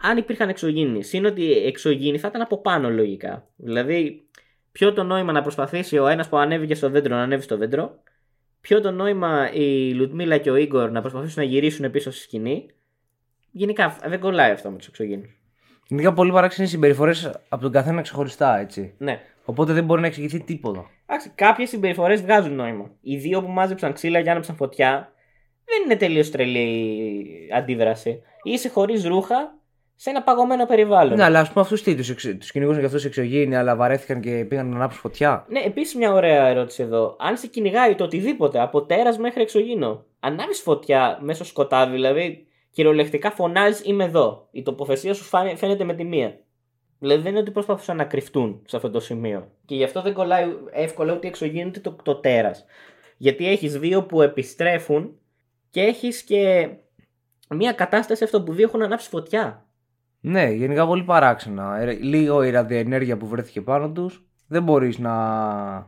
[0.02, 3.48] αν υπήρχαν εξωγήινοι; Συν ότι εξωγήινοι θα ήταν από πάνω λογικά.
[3.56, 4.28] Δηλαδή,
[4.72, 8.00] ποιο το νόημα να προσπαθήσει ο ένας που ανέβηκε στο δέντρο να ανέβει στο δέντρο,
[8.62, 12.66] ποιο το νόημα η Λουτμίλα και ο Ίγκορ να προσπαθήσουν να γυρίσουν πίσω στη σκηνή.
[13.52, 15.38] Γενικά δεν κολλάει αυτό με τους εξωγήινους.
[15.88, 18.94] Γενικά πολύ παράξενε συμπεριφορές από τον καθένα ξεχωριστά, έτσι.
[18.98, 19.22] Ναι.
[19.46, 20.90] Οπότε δεν μπορεί να εξηγηθεί τίποτα.
[21.10, 22.92] Εντάξει, κάποιες συμπεριφορές βγάζουν νόημα.
[23.02, 25.12] Οι δύο που μάζεψαν ξύλα και άναψαν φωτιά
[25.66, 28.22] δεν είναι τελείως τρελή αντίδραση.
[28.44, 29.56] Είσαι χωρίς ρούχα
[29.96, 31.18] σε ένα παγωμένο περιβάλλον.
[31.18, 34.46] Ναι, αλλά ας πούμε αυτούς τι, τους τους κυνηγούσαν και αυτούς εξωγήινοι, αλλά βαρέθηκαν και
[34.50, 35.46] πήγαν να ανάψουν φωτιά.
[35.50, 37.16] Ναι, επίσης μια ωραία ερώτηση εδώ.
[37.20, 43.32] Αν σε κυνηγάει το οτιδήποτε, από τέρας μέχρι εξωγήινο, ανάβεις φωτιά μέσω σκοτάδι, δηλαδή κυριολεκτικά
[43.32, 44.48] φωνάζεις Είμαι εδώ.
[44.52, 46.40] Η τοποθεσία σου φάνε- φαίνεται με τη μία.
[47.00, 49.52] Δηλαδή δεν είναι ότι προσπαθούσαν να κρυφτούν σε αυτό το σημείο.
[49.66, 52.66] Και γι' αυτό δεν κολλάει εύκολα ούτε εξωγήινο ούτε το, το τέρας.
[53.18, 55.18] Γιατί έχεις δύο που επιστρέφουν
[55.70, 56.70] και έχεις και
[57.50, 59.66] μια κατάσταση αυτό που δύο έχουν ανάψει φωτιά.
[60.20, 61.80] Ναι, γενικά πολύ παράξενα.
[61.80, 64.26] Ε, Λίγο η ραδιενέργεια που βρέθηκε πάνω τους.
[64.48, 65.14] Δεν μπορείς να,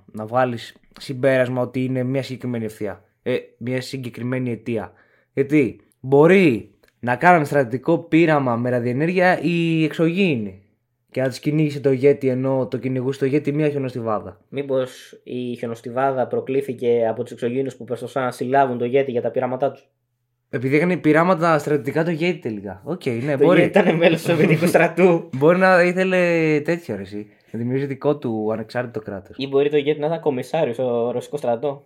[0.06, 3.04] να βγάλεις συμπέρασμα ότι είναι μια συγκεκριμένη ευθεία.
[3.24, 4.92] Ε, μια συγκεκριμένη αιτία.
[5.34, 10.64] Γιατί μπορεί να κάνουν στρατιωτικό πείραμα με ραδιενέργεια ή εξωγήινη.
[11.12, 14.40] Και να τους κυνήγησε το γέτι ενώ το κυνηγούσε το γέτι μία χιονοστιβάδα.
[14.50, 19.30] Μήπως η χιονοστιβάδα προκλήθηκε από τους εξωγήινους που προσπαθούσαν να συλλάβουν το γέτι για τα
[19.32, 19.90] πειράματά τους;
[20.50, 22.82] Επειδή έκανε πειράματα στρατιωτικά το γέτι τελικά.
[22.84, 23.62] Οκ, ναι, Το μπορεί.
[23.62, 25.30] γέτι ήταν μέλος του Σοβιετικού στρατού.
[25.36, 26.18] Μπορεί να ήθελε
[26.62, 27.28] τέτοιο ρε, εσύ.
[27.52, 29.36] Να δημιουργήσει δικό του ανεξάρτητο κράτος.
[29.40, 31.86] Ή μπορεί το γέτι να ήταν κομισάριος στο ρωσικό στρατό.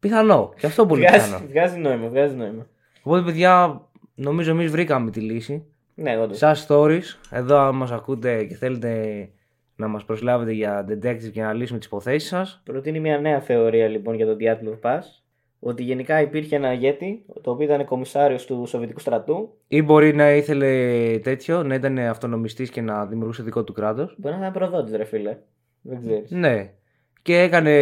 [0.00, 0.52] Πιθανό.
[0.58, 1.46] Και αυτό πολύ Βγάζει, πιθανό.
[1.48, 2.66] βγάζει νόημα, βγάζει νόημα.
[3.02, 3.80] Οπότε, παιδιά,
[4.14, 5.64] νομίζω εμείς βρήκαμε τη λύση.
[6.02, 6.38] Ναι, όντως.
[6.38, 9.28] Σαν stories, εδώ αν μας ακούτε και θέλετε
[9.76, 12.62] να μας προσλάβετε για detective και να λύσουμε τις υποθέσεις σας.
[12.64, 15.00] Προτείνει μια νέα θεωρία λοιπόν για τον Diatlov Pass.
[15.64, 19.58] Ότι γενικά υπήρχε ένα ηγέτη, το οποίο ήταν κομισάριος του Σοβιετικού στρατού.
[19.68, 20.68] Ή μπορεί να ήθελε
[21.18, 24.14] τέτοιο, να ήταν αυτονομιστής και να δημιουργούσε δικό του κράτος.
[24.18, 25.38] Μπορεί να ήταν προδότης, ρε φίλε.
[25.82, 26.30] Δεν ξέρεις.
[26.30, 26.72] Ναι.
[27.22, 27.72] Και έκανε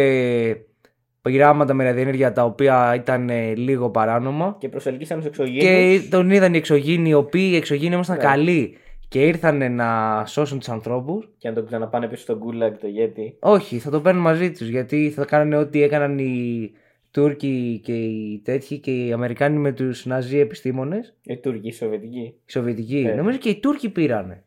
[1.21, 4.55] πειράματα με ραδιενέργεια τα οποία ήταν ε, λίγο παράνομα.
[4.59, 5.59] Και προσελκύσαν τους εξωγήνου.
[5.59, 8.23] Και τον είδαν οι εξωγήινοι, οι οποίοι οι εξωγήινοι ήμασταν Ναι.
[8.23, 11.29] καλοί και ήρθαν να σώσουν τους ανθρώπους.
[11.37, 13.35] Και να τον ξαναπάνε πίσω στον Γκούλαγκ το ηγέτη.
[13.39, 16.71] Όχι, θα το παίρνουν μαζί τους γιατί θα κάνουν ό,τι έκαναν οι
[17.11, 21.13] Τούρκοι και οι τέτοιοι και οι Αμερικάνοι με τους Ναζί επιστήμονες.
[21.23, 22.19] Οι Τούρκοι, οι Σοβιετικοί.
[22.19, 23.05] Οι Σοβιετικοί.
[23.07, 23.15] Ε.
[23.15, 24.43] Νομίζω και οι Τούρκοι πήρανε.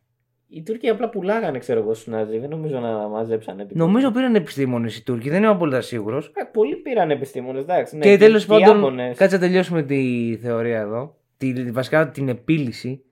[0.47, 2.37] Οι Τούρκοι απλά πουλάγανε, ξέρω εγώ, στους Ναζί.
[2.37, 3.85] Δεν νομίζω να μαζέψανε τίποτα.
[3.85, 6.31] Νομίζω πήραν επιστήμονες οι Τούρκοι, δεν είμαι απόλυτα σίγουρος.
[6.33, 7.97] Ε, πολλοί πήραν επιστήμονες, εντάξει.
[7.97, 9.17] Ναι, και τέλος οι πάντων, Ιάπωνες.
[9.17, 11.15] κάτσε να τελειώσουμε τη θεωρία εδώ.
[11.37, 13.03] Τη, βασικά την επίλυση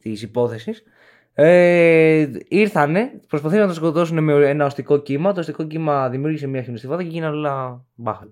[0.00, 0.84] της υπόθεσης.
[1.34, 5.32] Ε, ήρθανε, προσπαθήσαν να το σκοτώσουν με ένα οστικό κύμα.
[5.32, 8.30] Το οστικό κύμα δημιούργησε μια χιονοστιβάδα και γίνανε όλα μπάχαλο.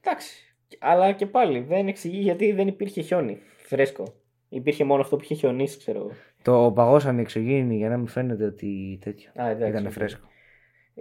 [0.00, 0.54] Εντάξει.
[0.78, 3.38] Αλλά και πάλι δεν εξηγεί γιατί δεν υπήρχε χιόνι.
[3.56, 4.14] Φρέσκο.
[4.48, 6.10] Υπήρχε μόνο αυτό που είχε χιονίσει, ξέρω εγώ.
[6.42, 9.30] Το παγώσαν οι εξωγήινοι για να μην φαίνεται ότι τέτοιο.
[9.42, 9.92] Α, εντάξει, Ήταν οκ.
[9.92, 10.26] φρέσκο.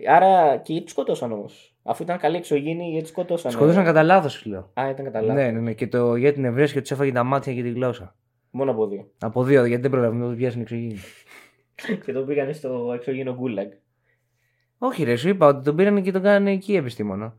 [0.09, 3.51] Άρα και γιατί τους σκοτώσαν όμως; Αφού ήταν καλοί εξωγήινοι, γιατί τους σκοτώσαν.
[3.51, 4.71] Σκοτώσαν κατά λάθος, σου λέω.
[4.73, 5.35] Α, ήταν κατά λάθος.
[5.43, 5.73] Ναι, ναι, ναι.
[5.73, 8.15] Και το για την ευρέση και τους έφαγε τα μάτια και τη γλώσσα.
[8.51, 9.11] Μόνο από δύο.
[9.19, 10.97] Από δύο, γιατί δεν προλαβαίνουν να το πιάσουν οι εξωγήινοι.
[12.05, 13.69] και τον πήγανε στο εξωγήινο Γκούλαγκ.
[14.77, 17.37] Όχι, ρε, σου είπα ότι τον πήραν και τον κάνανε εκεί επιστήμονα.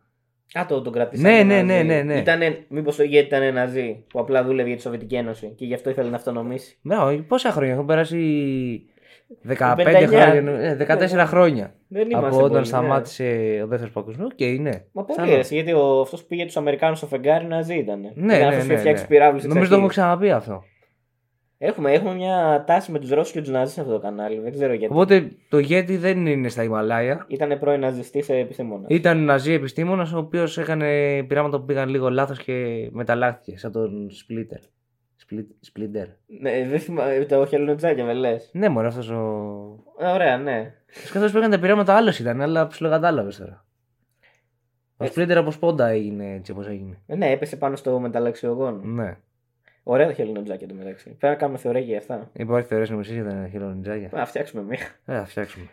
[0.53, 1.29] Α, το, τον κρατήσανε.
[1.31, 1.67] Ναι, ναι, Ναζί.
[1.67, 2.19] ναι, ναι, ναι.
[2.19, 5.75] Ήτανε, μήπως ο ηγέτη ήταν Ναζί που απλά δούλευε για τη Σοβιετική Ένωση και γι'
[5.75, 6.79] αυτό ήθελε να αυτονομήσει.
[6.83, 8.17] Ναι, όχι, πόσα χρόνια έχουν περάσει.
[9.49, 10.07] 15 59.
[10.07, 11.75] χρόνια, ε, 14 χρόνια.
[11.89, 12.65] Δεν είμαστε Από όταν πολύ, ναι.
[12.65, 14.31] σταμάτησε ο δεύτερος παγκοσμίος.
[14.33, 14.71] Οκ, ναι.
[14.93, 15.33] Μα πολύ Πιθανό.
[15.39, 18.01] έτσι, γιατί ο, αυτός που πήγε τους Αμερικάνους στο φεγγάρι Ναζί ήταν.
[18.01, 19.09] Ναι, Ήταν ναι, αυτός που ναι, είχε φτιάξει ναι.
[19.09, 20.03] πυράβλους εξ Νομίζω το έχουμε αρχής.
[20.03, 20.65] ξαναπεί αυτό.
[21.61, 24.39] Έχουμε, έχουμε μια τάση με τους Ρώσους και τους Ναζί σε αυτό το κανάλι.
[24.41, 24.93] Δεν ξέρω γιατί.
[24.95, 27.25] Οπότε το Γέτι δεν είναι στα Ιμαλάια.
[27.29, 28.87] Ήταν πρώην ναζιστής σε επιστήμονας.
[28.91, 33.59] Ήταν ναζί επιστήμονας ο οποίος έκανε πειράματα που πήγαν λίγο λάθος και μεταλλάχθηκε.
[33.59, 34.59] Σαν τον Σπλίτερ.
[35.61, 36.07] Σπλίτερ.
[36.41, 37.25] Ναι, δεν θυμάμαι.
[37.29, 38.51] Το χελονιτζάκια με λες.
[38.53, 39.19] Ναι, μωρέ, αυτός ο.
[40.15, 40.75] Ωραία, ναι.
[41.13, 43.65] Καθώ πήγαν τα πειράματα, άλλος ήταν, αλλά ψιλοκατάλαβε τώρα.
[44.97, 45.07] Ο Ε.
[45.07, 47.01] Σπλίτερ από σπόντα έγινε έτσι όπως έγινε.
[47.07, 48.81] Ε, Ναι, έπεσε πάνω στο μεταλλαξιογόνο.
[48.85, 49.17] Ναι.
[49.91, 51.05] Ωραία το χελονιτζάκια το μεταξύ.
[51.05, 52.31] Πρέπει να κάνουμε θεωρία για αυτά.
[52.33, 54.09] Υπάρχει θεωρία νομισή για τα χελονιτζάκια.
[54.13, 54.79] Να φτιάξουμε μία.
[55.05, 55.67] Ε, θα φτιάξουμε.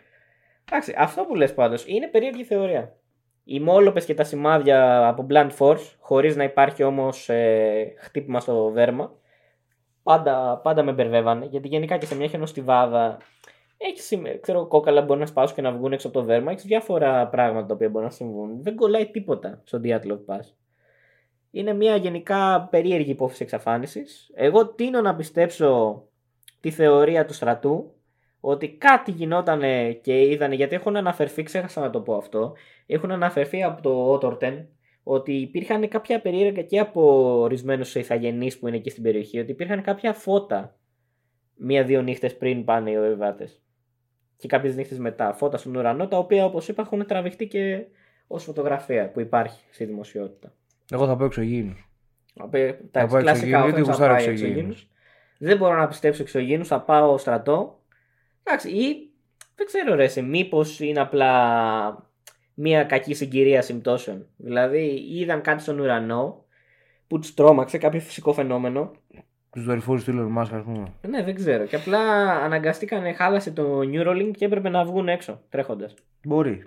[0.64, 2.96] Εντάξει, αυτό που λες πάντως είναι περίεργη θεωρία.
[3.44, 8.70] Οι μόλοπες και τα σημάδια από blunt force, χωρίς να υπάρχει όμως ε, χτύπημα στο
[8.70, 9.12] δέρμα,
[10.02, 11.46] πάντα, πάντα με μπερδεύανε.
[11.46, 13.18] Γιατί γενικά και σε μια χιονοστιβάδα
[13.76, 16.50] έχει ξέρω, κόκαλα μπορεί να σπάσουν και να βγουν έξω από το δέρμα.
[16.50, 18.62] Έχεις διάφορα πράγματα τα οποία μπορεί να συμβούν.
[18.62, 20.65] Δεν κολλάει τίποτα στο Diatlov Pass.
[21.56, 24.30] Είναι μια γενικά περίεργη υπόθεση εξαφάνισης.
[24.34, 26.02] Εγώ τίνω να πιστέψω
[26.60, 27.94] τη θεωρία του στρατού
[28.40, 29.60] ότι κάτι γινόταν
[30.00, 32.54] και είδανε, γιατί έχουν αναφερθεί, ξέχασα να το πω αυτό,
[32.86, 34.68] έχουν αναφερθεί από το Ότορτεν
[35.02, 37.02] ότι υπήρχαν κάποια περίεργα και από
[37.40, 40.76] ορισμένους ηθαγενείς που είναι εκεί στην περιοχή, ότι υπήρχαν κάποια φώτα
[41.54, 43.48] μία-δύο νύχτες πριν πάνε οι επιβάτε.
[44.36, 45.32] Και κάποιες νύχτες μετά.
[45.32, 47.86] Φώτα στον ουρανό, τα οποία όπως είπα έχουν τραβηχτεί και
[48.26, 50.52] ως φωτογραφία που υπάρχει στη δημοσιότητα.
[50.90, 51.76] Εγώ θα πω εξωγήινου.
[52.36, 54.56] Απε- Θα Εντάξει, πω κλασικά εξωγήινους, ο γιατί Θεός θα γουστάρω πάει εξωγήινους.
[54.56, 54.88] εξωγήινους.
[55.38, 57.80] Δεν μπορώ να πιστέψω εξωγήινους, θα πάω στρατό.
[58.42, 59.10] Εντάξει, ή
[59.54, 61.30] δεν ξέρω ρε, σε μήπως είναι απλά
[62.54, 64.26] μια κακή συγκυρία συμπτώσεων.
[64.36, 66.44] Δηλαδή είδαν κάτι στον ουρανό
[67.06, 68.90] που τους τρόμαξε, κάποιο φυσικό φαινόμενο.
[69.50, 70.92] Τους δορυφόρους του Elon Musk, ας πούμε.
[71.08, 71.64] Ναι, δεν ξέρω.
[71.64, 71.98] Και απλά
[72.32, 75.94] αναγκαστήκανε, χάλασε το Neuralink και έπρεπε να βγουν έξω τρέχοντας.
[76.24, 76.64] Μπορεί.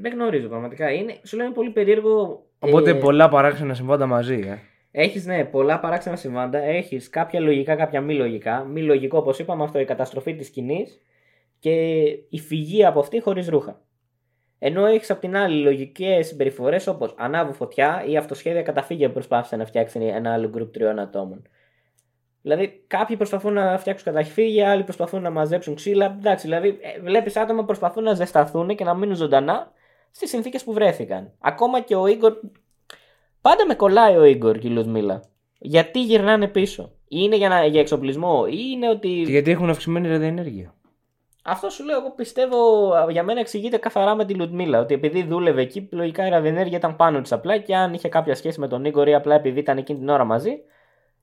[0.00, 0.90] Δεν γνωρίζω πραγματικά.
[0.90, 2.46] Είναι, σου λέω είναι πολύ περίεργο.
[2.58, 4.58] Οπότε ε, πολλά παράξενα συμβάντα μαζί, ε.
[4.90, 6.58] Έχεις ναι, πολλά παράξενα συμβάντα.
[6.58, 8.64] Έχεις κάποια λογικά, κάποια μη λογικά.
[8.64, 11.00] Μη λογικό, όπως είπαμε, αυτό η καταστροφή της σκηνής
[11.58, 13.80] και η φυγή από αυτή χωρίς ρούχα.
[14.58, 19.56] Ενώ έχεις απ' την άλλη λογικές συμπεριφορές όπως ανάβω φωτιά ή αυτοσχέδια καταφύγια που προσπάθησε
[19.56, 21.48] να φτιάξει ένα άλλο γκρουπ τριών ατόμων.
[22.42, 26.16] Δηλαδή, κάποιοι προσπαθούν να φτιάξουν καταφύγια, άλλοι προσπαθούν να μαζέψουν ξύλα.
[26.18, 29.72] Εντάξει, δηλαδή, βλέπεις άτομα που προσπαθούν να ζεσταθούν και να μείνουν ζωντανά
[30.10, 31.32] στις συνθήκες που βρέθηκαν.
[31.38, 32.32] Ακόμα και ο Ίγκορ.
[33.40, 35.22] Πάντα με κολλάει ο Ίγκορ και η Λουσμίλα.
[35.58, 39.22] Γιατί γυρνάνε πίσω; Ή είναι για, να, για εξοπλισμό, ή είναι ότι.
[39.24, 40.74] Και γιατί έχουν αυξημένη ραδιενέργεια.
[41.44, 44.80] Αυτό σου λέω, εγώ πιστεύω για μένα εξηγείται καθαρά με τη Λουτμίλα.
[44.80, 48.34] Ότι επειδή δούλευε εκεί, λογικά η ραδιενέργεια ήταν πάνω της απλά και αν είχε κάποια
[48.34, 50.50] σχέση με τον Ίγκορ ή απλά επειδή ήταν εκείνη την ώρα μαζί,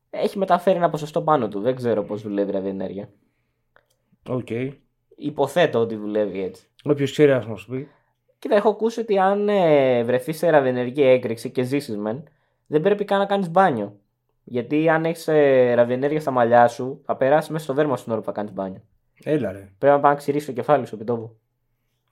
[0.09, 1.59] έχει μεταφέρει ένα ποσοστό πάνω του.
[1.59, 3.09] Δεν ξέρω πώς δουλεύει η ραδιενέργεια.
[4.29, 4.49] Οκ.
[5.15, 6.67] Υποθέτω ότι δουλεύει έτσι.
[6.83, 7.88] Όποιος ξέρει, ας μας πει.
[8.46, 12.24] Κοίτα, έχω ακούσει ότι αν ε, βρεθείς σε ραδιενεργή έκρηξη και ζήσεις μεν,
[12.68, 14.00] δεν πρέπει καν να κάνεις μπάνιο.
[14.43, 18.22] Γιατί αν έχεις ε, ραδιενέργεια στα μαλλιά σου, θα περάσεις μέσα στο δέρμα στην ώρα
[18.22, 18.82] που θα κάνεις μπάνιο.
[19.24, 19.70] Έλα ρε.
[19.78, 21.36] Πρέπει να πάει να ξηρίσει το κεφάλι σου επί τόπου.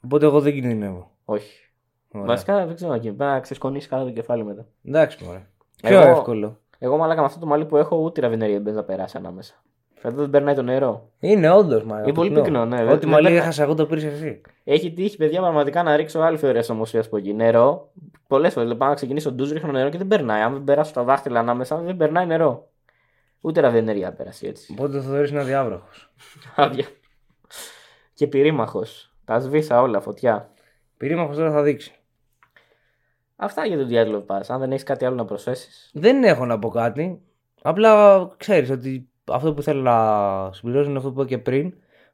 [0.04, 1.12] Οπότε εγώ δεν κινδυνεύω.
[1.26, 1.72] Όχι.
[2.14, 2.28] Ωραία.
[2.28, 4.66] Βασικά δεν ξέρω, πρέπει να ξεσκονίσεις κάτω το κεφάλι μετά.
[4.86, 5.48] Εντάξει μωρέ.
[5.82, 6.60] Πιο Εγώ- εύκολο.
[6.80, 9.64] Εγώ μαλάκα με αυτό το μαλλί που έχω, ούτε ραβενέργεια δεν θα περάσει ανάμεσα.
[10.06, 11.10] Εδώ δεν περνάει το νερό.
[11.20, 12.00] Είναι όντως, μα.
[12.02, 12.84] Είναι πολύ πυκνό, ναι.
[12.84, 14.42] Ό,τι Δεν- μαλλί δεν- έχασα εγώ το πήρες εσύ.
[14.64, 17.34] Έχει τύχει, παιδιά, πραγματικά να ρίξω άλλη θεωρία ομοσία από εκεί.
[17.34, 17.92] Νερό.
[18.28, 20.42] Πολλές φορές πάω να ξεκινήσω ντουζ, ρίχνω νερό και δεν περνάει.
[20.42, 22.68] Αν δεν περάσω τα δάχτυλα ανάμεσα, δεν περνάει νερό.
[23.42, 24.76] Ούτε ραβενέργεια θα περάσει έτσι.
[24.78, 25.88] Οπότε θα θεωρείς ένα διάβροχο.
[26.56, 26.86] Άδεια.
[28.14, 28.84] και πυρήμαχο.
[29.26, 30.50] Τα σβήσα όλα, φωτιά.
[30.98, 31.94] Πυρήμαχο τώρα θα δείξει.
[33.36, 34.42] Αυτά για τον Diablo Pass.
[34.48, 35.92] Αν δεν έχεις κάτι άλλο να προσθέσεις.
[35.94, 37.22] Δεν έχω να πω κάτι.
[37.62, 41.66] Απλά ξέρεις ότι αυτό που θέλω να συμπληρώσω είναι αυτό που είπα και πριν.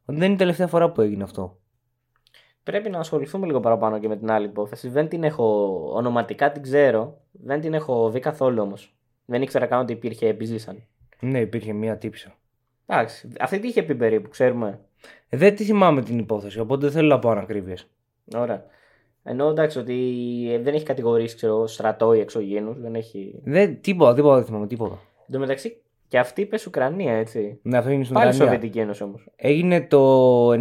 [0.05, 1.57] Ότι δεν είναι η τελευταία φορά που έγινε αυτό.
[2.63, 4.89] Πρέπει να ασχοληθούμε λίγο παραπάνω και με την άλλη υπόθεση.
[4.89, 5.73] Δεν την έχω.
[5.93, 7.21] Ονοματικά την ξέρω.
[7.31, 8.95] Δεν την έχω δει καθόλου όμως.
[9.25, 10.83] Δεν ήξερα καν ότι υπήρχε επιζήσαν.
[11.19, 12.35] Ναι, υπήρχε μία τύψα.
[12.85, 13.29] Εντάξει.
[13.39, 14.79] Αυτή τι είχε πει περίπου, ξέρουμε.
[15.29, 17.87] Ε, δεν τη θυμάμαι την υπόθεση, οπότε δεν θέλω να πω ανακρίβειες.
[18.35, 18.65] Ωραία.
[19.23, 19.95] Ενώ εντάξει ότι
[20.51, 22.73] ε, δεν έχει κατηγορήσει ξέρω, στρατό ή εξωγήνου.
[22.73, 23.41] Δεν έχει.
[23.43, 24.99] Δεν, τίποτα, τίποτα δεν θυμάμαι, τίποτα.
[25.27, 27.59] Εν τω μεταξύ και αυτή είπε Ουκρανία, έτσι.
[27.61, 28.51] Ναι, αυτό έγινε στην Πάλι Ουκρανία.
[28.53, 29.25] Σοβιετική Ένωση όμως.
[29.35, 30.53] Έγινε το 92,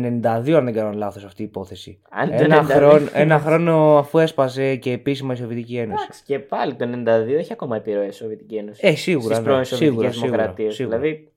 [0.52, 2.00] αν δεν κάνω λάθος, αυτή η υπόθεση.
[2.10, 2.64] Αν το Ένα, 92.
[2.64, 6.02] χρόνο, ένα χρόνο αφού έσπασε και επίσημα η Σοβιετική Ένωση.
[6.04, 8.80] Εντάξει, και πάλι το 92 έχει ακόμα επιρροές η Σοβιετική Ένωση.
[8.86, 9.24] Ε, σίγουρα.
[9.34, 10.74] Στις ναι, πρώην σίγουρα, Σοβιετικές σίγουρα, Δημοκρατίες.
[10.74, 10.98] σίγουρα.
[10.98, 11.32] Δηλαδή.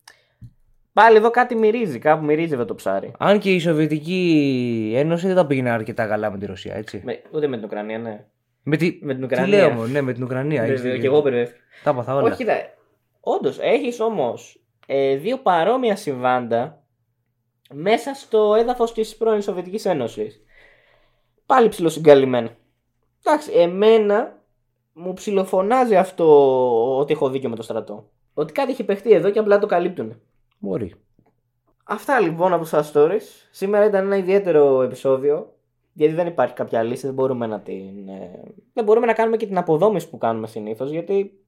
[0.94, 3.12] Πάλι εδώ κάτι μυρίζει, κάπου μυρίζει εδώ το ψάρι.
[3.18, 7.02] Αν και η Σοβιετική Ένωση δεν τα πήγαινε αρκετά καλά με τη Ρωσία, έτσι.
[7.06, 8.26] Με, ούτε με την Ουκρανία, ναι.
[8.64, 9.00] Με, τη...
[9.02, 9.58] Με την Τι Ουκρανία.
[9.58, 10.62] λέω, μόνο, ναι, με την Ουκρανία.
[10.64, 11.10] έχεις Βέβαια, δίκιο.
[11.10, 11.60] Και εγώ μπερδεύτηκα.
[11.84, 12.24] Τα έπαθα όλα.
[12.28, 12.54] Όχι, κοίτα.
[13.22, 16.84] Όντως, έχεις όμως ε, δύο παρόμοια συμβάντα
[17.74, 20.42] μέσα στο έδαφος της πρώην Σοβιετικής Ένωσης.
[21.46, 22.50] Πάλι ψηλοσυγκαλυμμένα.
[23.24, 24.44] Εντάξει, εμένα
[24.94, 28.10] μου ψηλοφωνάζει αυτό ότι έχω δίκιο με το στρατό.
[28.34, 30.22] Ότι κάτι έχει παιχτεί εδώ και απλά το καλύπτουν.
[30.58, 30.94] Μπορεί.
[31.84, 33.48] Αυτά λοιπόν από σας stories.
[33.52, 35.56] Σήμερα ήταν ένα ιδιαίτερο επεισόδιο.
[35.94, 38.08] Γιατί δεν υπάρχει κάποια λύση, δεν μπορούμε να την.
[38.08, 38.44] ε,
[38.74, 40.92] δεν μπορούμε να κάνουμε και την αποδόμηση που κάνουμε συνήθως.
[40.92, 41.41] Γιατί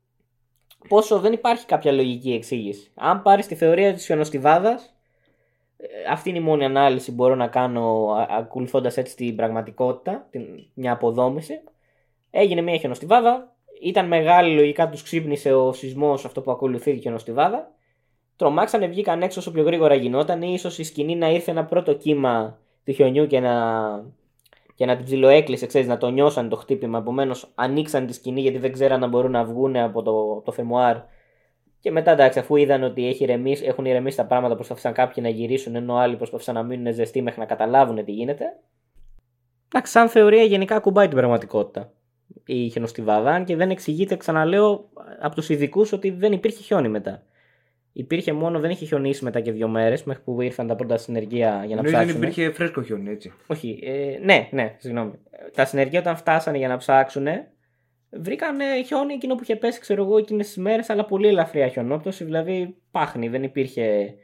[0.88, 2.92] πόσο δεν υπάρχει κάποια λογική εξήγηση.
[2.96, 4.94] Αν πάρεις τη θεωρία της χιονοστιβάδας,
[6.10, 10.92] αυτή είναι η μόνη ανάλυση που μπορώ να κάνω ακολουθώντας έτσι την πραγματικότητα, την, μια
[10.92, 11.62] αποδόμηση.
[12.32, 17.72] Έγινε μια χιονοστιβάδα, ήταν μεγάλη λογικά τους ξύπνησε ο σεισμός αυτό που ακολουθεί τη χιονοστιβάδα.
[18.36, 21.94] Τρομάξανε, βγήκαν έξω όσο πιο γρήγορα γινόταν, ή ίσως η σκηνή να ήρθε ένα πρώτο
[21.94, 23.54] κύμα του χιονιού και να,
[24.76, 26.98] και να την ψιλοέκλεισε, ξέρεις, να το νιώσαν το χτύπημα.
[26.98, 30.98] Επομένως, ανοίξαν τη σκηνή γιατί δεν ξέραν να μπορούν να βγουν από το, το φεμουάρ.
[31.80, 35.30] Και μετά, εντάξει, αφού είδαν ότι έχει ηρεμήσει, έχουν ηρεμήσει τα πράγματα, προσπάθησαν κάποιοι να
[35.30, 38.46] γυρίσουν, ενώ άλλοι προσπάθησαν να μείνουν ζεστοί μέχρι να καταλάβουν τι γίνεται.
[39.68, 41.92] Εντάξει, σαν θεωρία γενικά κουμπάει την πραγματικότητα
[42.46, 44.90] η χιονοστιβάδα, αν και δεν εξηγείται, ξαναλέω,
[45.22, 47.24] από τους ειδικούς ότι δεν υπήρχε χιόνι μετά.
[47.96, 51.50] Υπήρχε μόνο, δεν είχε χιονίσει μετά και δύο μέρες μέχρι που ήρθαν τα πρώτα συνεργεία
[51.66, 52.22] για να Εννοείς δεν ψάξουν.
[52.22, 53.34] υπήρχε φρέσκο χιόνι, έτσι.
[53.48, 55.12] Όχι, ε, ναι, ναι, συγγνώμη.
[55.56, 57.28] Τα συνεργεία όταν φτάσανε για να ψάξουν,
[58.10, 62.24] βρήκαν χιόνι εκείνο που είχε πέσει, ξέρω εγώ, εκείνες τις μέρες, αλλά πολύ ελαφριά χιονόπτωση,
[62.24, 63.28] δηλαδή πάχνη.
[63.30, 64.16] Δεν υπήρχε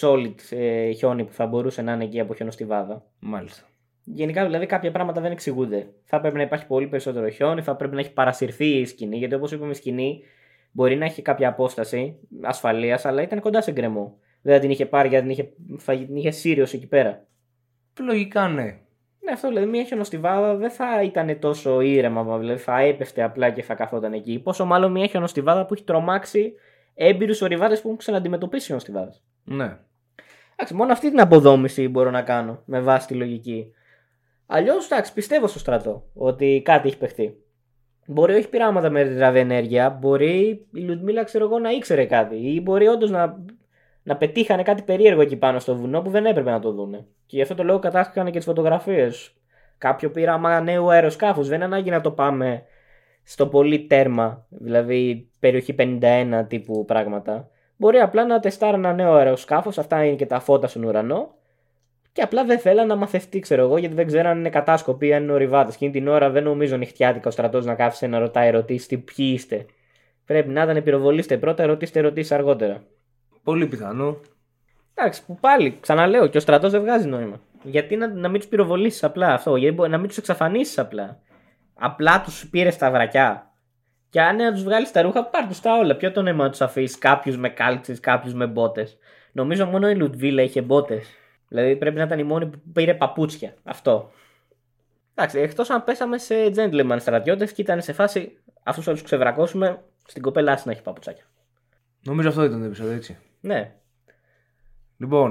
[0.00, 3.04] solid ε, χιόνι που θα μπορούσε να είναι εκεί από χιονοστιβάδα.
[3.18, 3.62] Μάλιστα.
[4.04, 5.86] Γενικά δηλαδή κάποια πράγματα δεν εξηγούνται.
[6.04, 9.34] Θα πρέπει να υπάρχει πολύ περισσότερο χιόνι, θα πρέπει να έχει παρασυρθεί η σκηνή, γιατί
[9.34, 10.22] όπως είπαμε η σκηνή
[10.76, 14.18] μπορεί να έχει κάποια απόσταση ασφαλείας, αλλά ήταν κοντά σε γκρεμό.
[14.42, 17.26] Δεν θα την είχε πάρει γιατί την είχε, θα την είχε Σύριος εκεί πέρα.
[18.00, 18.62] Λογικά ναι.
[19.20, 23.62] Ναι, αυτό δηλαδή μια χιονοστιβάδα δεν θα ήταν τόσο ήρεμα, δηλαδή θα έπεφτε απλά και
[23.62, 24.38] θα καθόταν εκεί.
[24.38, 26.54] Πόσο μάλλον μια χιονοστιβάδα που έχει τρομάξει
[26.94, 29.22] έμπειρους ορειβάτες που έχουν ξαναντιμετωπίσει χιονοστιβάδες.
[29.44, 29.78] Ναι.
[30.52, 33.72] Εντάξει, μόνο αυτή την αποδόμηση μπορώ να κάνω με βάση τη λογική.
[34.46, 37.45] Αλλιώς, εντάξει, πιστεύω στο στρατό ότι κάτι έχει παιχτεί.
[38.06, 42.36] Μπορεί όχι πειράματα με ραδιενέργεια, μπορεί η Λουτμίλα, ξέρω εγώ, να ήξερε κάτι.
[42.36, 43.38] Ή μπορεί όντως να,
[44.02, 47.06] να πετύχανε κάτι περίεργο εκεί πάνω στο βουνό που δεν έπρεπε να το δούνε.
[47.26, 49.34] Και γι' αυτό το λόγο κατάστηκαν και τις φωτογραφίες.
[49.78, 51.48] Κάποιο πείραμα νέου αεροσκάφους.
[51.48, 52.62] Δεν είναι ανάγκη να το πάμε
[53.22, 57.48] στο πολύ τέρμα, δηλαδή περιοχή 51 τύπου πράγματα.
[57.76, 61.34] Μπορεί απλά να τεστάρει ένα νέο αεροσκάφος, αυτά είναι και τα φώτα στον ουρανό.
[62.16, 65.14] Και απλά δεν θέλαν να μαθευτεί, ξέρω εγώ, γιατί δεν ξέραν αν είναι κατάσκοποι ή
[65.14, 65.70] αν είναι ορειβάτε.
[65.72, 69.30] Εκείνη την ώρα δεν νομίζω νυχτιάτικα ο στρατός να κάθισε να ρωτάει ερωτήσει τι ποιοι
[69.34, 69.66] είστε;
[70.24, 72.82] Πρέπει να ήταν πυροβολήστε πρώτα, ρωτήστε ερωτήσει αργότερα.
[73.42, 74.20] Πολύ πιθανό.
[74.94, 77.40] Εντάξει, που πάλι ξαναλέω και ο στρατός δεν βγάζει νόημα.
[77.62, 81.18] Γιατί να, να μην τους πυροβολήσεις απλά αυτό, γιατί μπορεί να μην τους εξαφανίσεις απλά.
[81.74, 83.52] Απλά τους πήρες στα βρακιά.
[84.08, 85.96] Και αν είναι να τους βγάλεις τα ρούχα, πάρ τους τα όλα.
[85.96, 88.98] Ποιο το νόημα να τους αφήσεις κάποιους με κάλτσες, κάποιους με μπότες.
[89.32, 91.08] Νομίζω μόνο η Λουτβίλα είχε μπότες.
[91.48, 93.54] Δηλαδή πρέπει να ήταν η μόνη που πήρε παπούτσια.
[93.62, 94.10] Αυτό.
[95.14, 100.22] Εντάξει, εκτός αν πέσαμε σε gentleman στρατιώτες και ήταν σε φάση αυτούς όλου ξεβρακώσουμε στην
[100.22, 101.24] κοπέλα άσυνα έχει παπουτσάκια.
[102.04, 103.16] Νομίζω αυτό ήταν το επεισόδιο, έτσι.
[103.40, 103.74] Ναι.
[104.96, 105.30] Λοιπόν,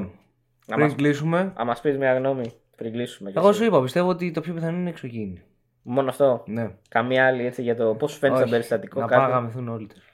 [0.67, 3.31] Να πριν μας, κλείσουμε, να μας πεις μια γνώμη πριν κλείσουμε.
[3.31, 3.57] κι εγώ εσύ.
[3.57, 5.41] σου είπα, πιστεύω ότι το πιο πιθανό είναι εξωγήινη.
[5.81, 6.43] Μόνο αυτό.
[6.47, 6.71] Ναι.
[6.89, 8.99] Καμία άλλη έτσι για το πώς σου φαίνεται Όχι, το περιστατικό.
[8.99, 9.19] Να κάτι.
[9.21, 10.04] πάνε να γαμηθούν όλοι τους.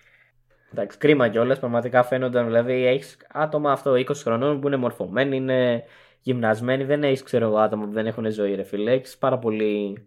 [0.72, 1.59] Εντάξει, κρίμα κιόλας.
[1.59, 2.45] Πραγματικά φαίνονταν.
[2.45, 5.84] Δηλαδή, έχεις άτομα αυτό 20 χρονών που είναι μορφωμένοι, είναι
[6.22, 6.84] γυμνασμένοι.
[6.84, 8.91] Δεν έχεις, ξέρω εγώ, άτομα που δεν έχουν ζωή, ρε φίλε.
[8.91, 10.05] Έχεις πάρα πολύ.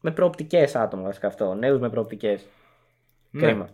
[0.00, 1.54] με προοπτικές άτομα, βασικά αυτό.
[1.54, 2.46] Νέους με προοπτικές.
[3.30, 3.42] Ναι.
[3.42, 3.68] Κρίμα.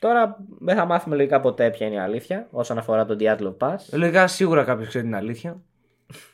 [0.00, 3.76] Τώρα δεν θα μάθουμε λογικά ποτέ ποια είναι η αλήθεια όσον αφορά τον Diablo Pass.
[3.92, 5.62] Λογικά σίγουρα κάποιος ξέρει την αλήθεια.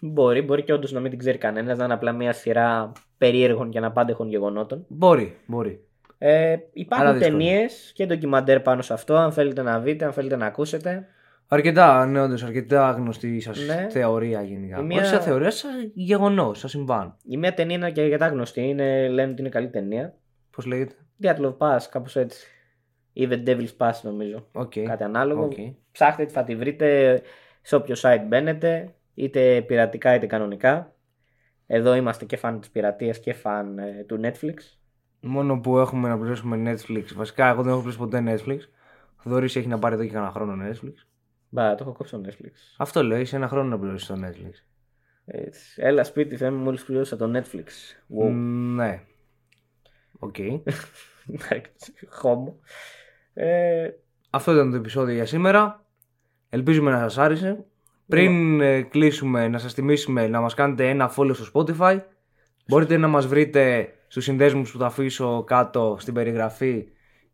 [0.00, 3.70] Μπορεί, μπορεί και όντως να μην την ξέρει κανένας, να είναι απλά μια σειρά περίεργων
[3.70, 4.84] και αναπάντεχων γεγονότων.
[4.88, 5.84] Μπορεί, μπορεί.
[6.18, 7.36] Ε, Αλλά υπάρχουν δύσκολο.
[7.38, 11.06] ταινίες και ντοκιμαντέρ πάνω σε αυτό, αν θέλετε να δείτε, αν θέλετε να ακούσετε.
[11.48, 13.86] Αρκετά, ναι, όντως, αρκετά γνωστή σας Ναι.
[13.90, 14.78] θεωρία γενικά.
[14.78, 18.26] Η μία- Όχι σαν θεωρία, σαν γεγονός, σαν συμβάν; Η μία ταινία είναι και αρκετά
[18.28, 20.14] γνωστή, είναι, λένε ότι είναι καλή ταινία.
[20.50, 22.46] Πώς λέγεται; Dyatlov Pass, κάπως έτσι.
[23.12, 24.46] Ή The Devil's Pass, νομίζω.
[24.52, 24.72] Οκ.
[24.86, 25.44] Κάτι ανάλογο.
[25.44, 25.52] Οκ.
[25.92, 27.20] Ψάχτε τη, θα τη βρείτε
[27.62, 30.92] σε όποιο site μπαίνετε, είτε πειρατικά είτε κανονικά.
[31.66, 34.54] Εδώ είμαστε και φαν της πειρατείας και φαν ε, του Netflix.
[35.26, 37.04] Μόνο που έχουμε να πληρώσουμε Netflix.
[37.14, 38.58] Βασικά, εγώ δεν έχω πληρώσει ποτέ Netflix.
[39.16, 40.92] Ο Θοδωρής έχει να πάρει εδώ και κανένα χρόνο Netflix.
[41.48, 42.52] Μπα, το έχω κόψει στο Netflix.
[42.76, 44.52] Αυτό λέει, σε ένα χρόνο να πληρώσει το Netflix.
[45.24, 45.82] Έτσι.
[45.82, 47.66] Έλα σπίτι, θέλω μόλις πλήρωσα το Netflix.
[48.18, 48.30] Wow.
[48.30, 49.02] Μ, Ναι.
[50.18, 50.38] Οκ.
[50.38, 52.58] Εντάξει, χώμο.
[53.34, 53.88] Ε,
[54.30, 55.84] Αυτό ήταν το επεισόδιο για σήμερα.
[56.48, 57.64] Ελπίζουμε να σας άρεσε.
[58.06, 62.00] Πριν ε, κλείσουμε, να σας θυμίσουμε να μας κάνετε ένα follow στο Spotify.
[62.66, 66.84] Μπορείτε να μας βρείτε στους συνδέσμους που θα αφήσω κάτω στην περιγραφή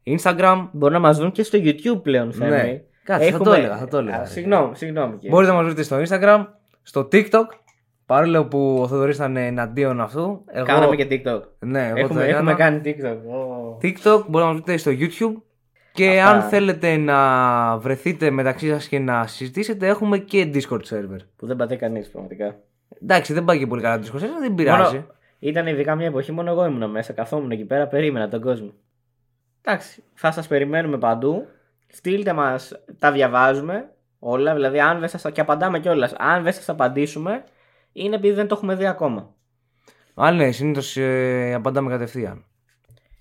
[0.06, 0.68] Instagram.
[0.72, 2.50] μπορεί να μας δουν και στο YouTube πλέον, Θέμη.
[2.50, 2.80] Ναι.
[3.04, 4.16] Κάτσε, θα το έλεγα, θα το έλεγα.
[4.20, 5.14] Α, Συγγνώμη, συγγνώμη.
[5.14, 5.30] κύριε.
[5.30, 6.46] Μπορείτε να μας βρείτε στο Instagram,
[6.82, 7.44] στο TikTok.
[8.06, 10.44] Παρόλο που ο Θοδωρής ήταν εναντίον αυτού.
[10.52, 10.66] Εγώ...
[10.66, 11.40] Κάναμε και TikTok.
[11.58, 12.36] Ναι, εγώ Έχουμε, το έκανα.
[12.36, 13.16] έχουμε κάνει TikTok.
[13.34, 13.78] Ω.
[13.82, 15.42] TikTok, μπορείτε να μας βρείτε στο YouTube.
[15.92, 16.30] Και Αυτά.
[16.36, 21.18] αν θέλετε να βρεθείτε μεταξύ σας και να συζητήσετε, έχουμε και Discord server.
[21.36, 22.56] Που δεν πατάει κανείς πραγματικά.
[23.02, 24.94] Εντάξει, δεν πάει και πολύ καλά το Discord server, δεν πειράζει.
[24.94, 25.06] Μόνο-
[25.44, 27.12] Ήταν ειδικά μια εποχή, μόνο εγώ ήμουν μέσα.
[27.12, 28.72] Καθόμουν εκεί πέρα, περίμενα τον κόσμο.
[29.62, 31.46] Εντάξει, θα σας περιμένουμε παντού.
[31.88, 34.54] Στείλτε μας, τα διαβάζουμε όλα.
[34.54, 36.12] Δηλαδή, αν δεν σας, και απαντάμε κιόλας.
[36.18, 37.44] Αν δεν σας απαντήσουμε,
[37.92, 39.34] είναι επειδή δεν το έχουμε δει ακόμα.
[40.14, 42.44] Αλλά ναι, συνήθως ε, απαντάμε κατευθείαν.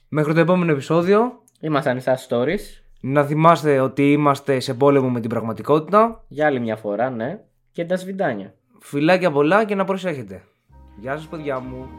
[0.08, 2.84] Μέχρι το επόμενο επεισόδιο, Ήμασταν οι σας stories.
[3.02, 6.24] να θυμάστε ότι είμαστε σε πόλεμο με την πραγματικότητα.
[6.28, 7.40] Για άλλη μια φορά, ναι.
[7.72, 8.54] Και τα σβιντάνια.
[8.80, 10.44] Φιλάκια πολλά και να προσέχετε.
[11.00, 11.90] Γεια σας παιδιά μου.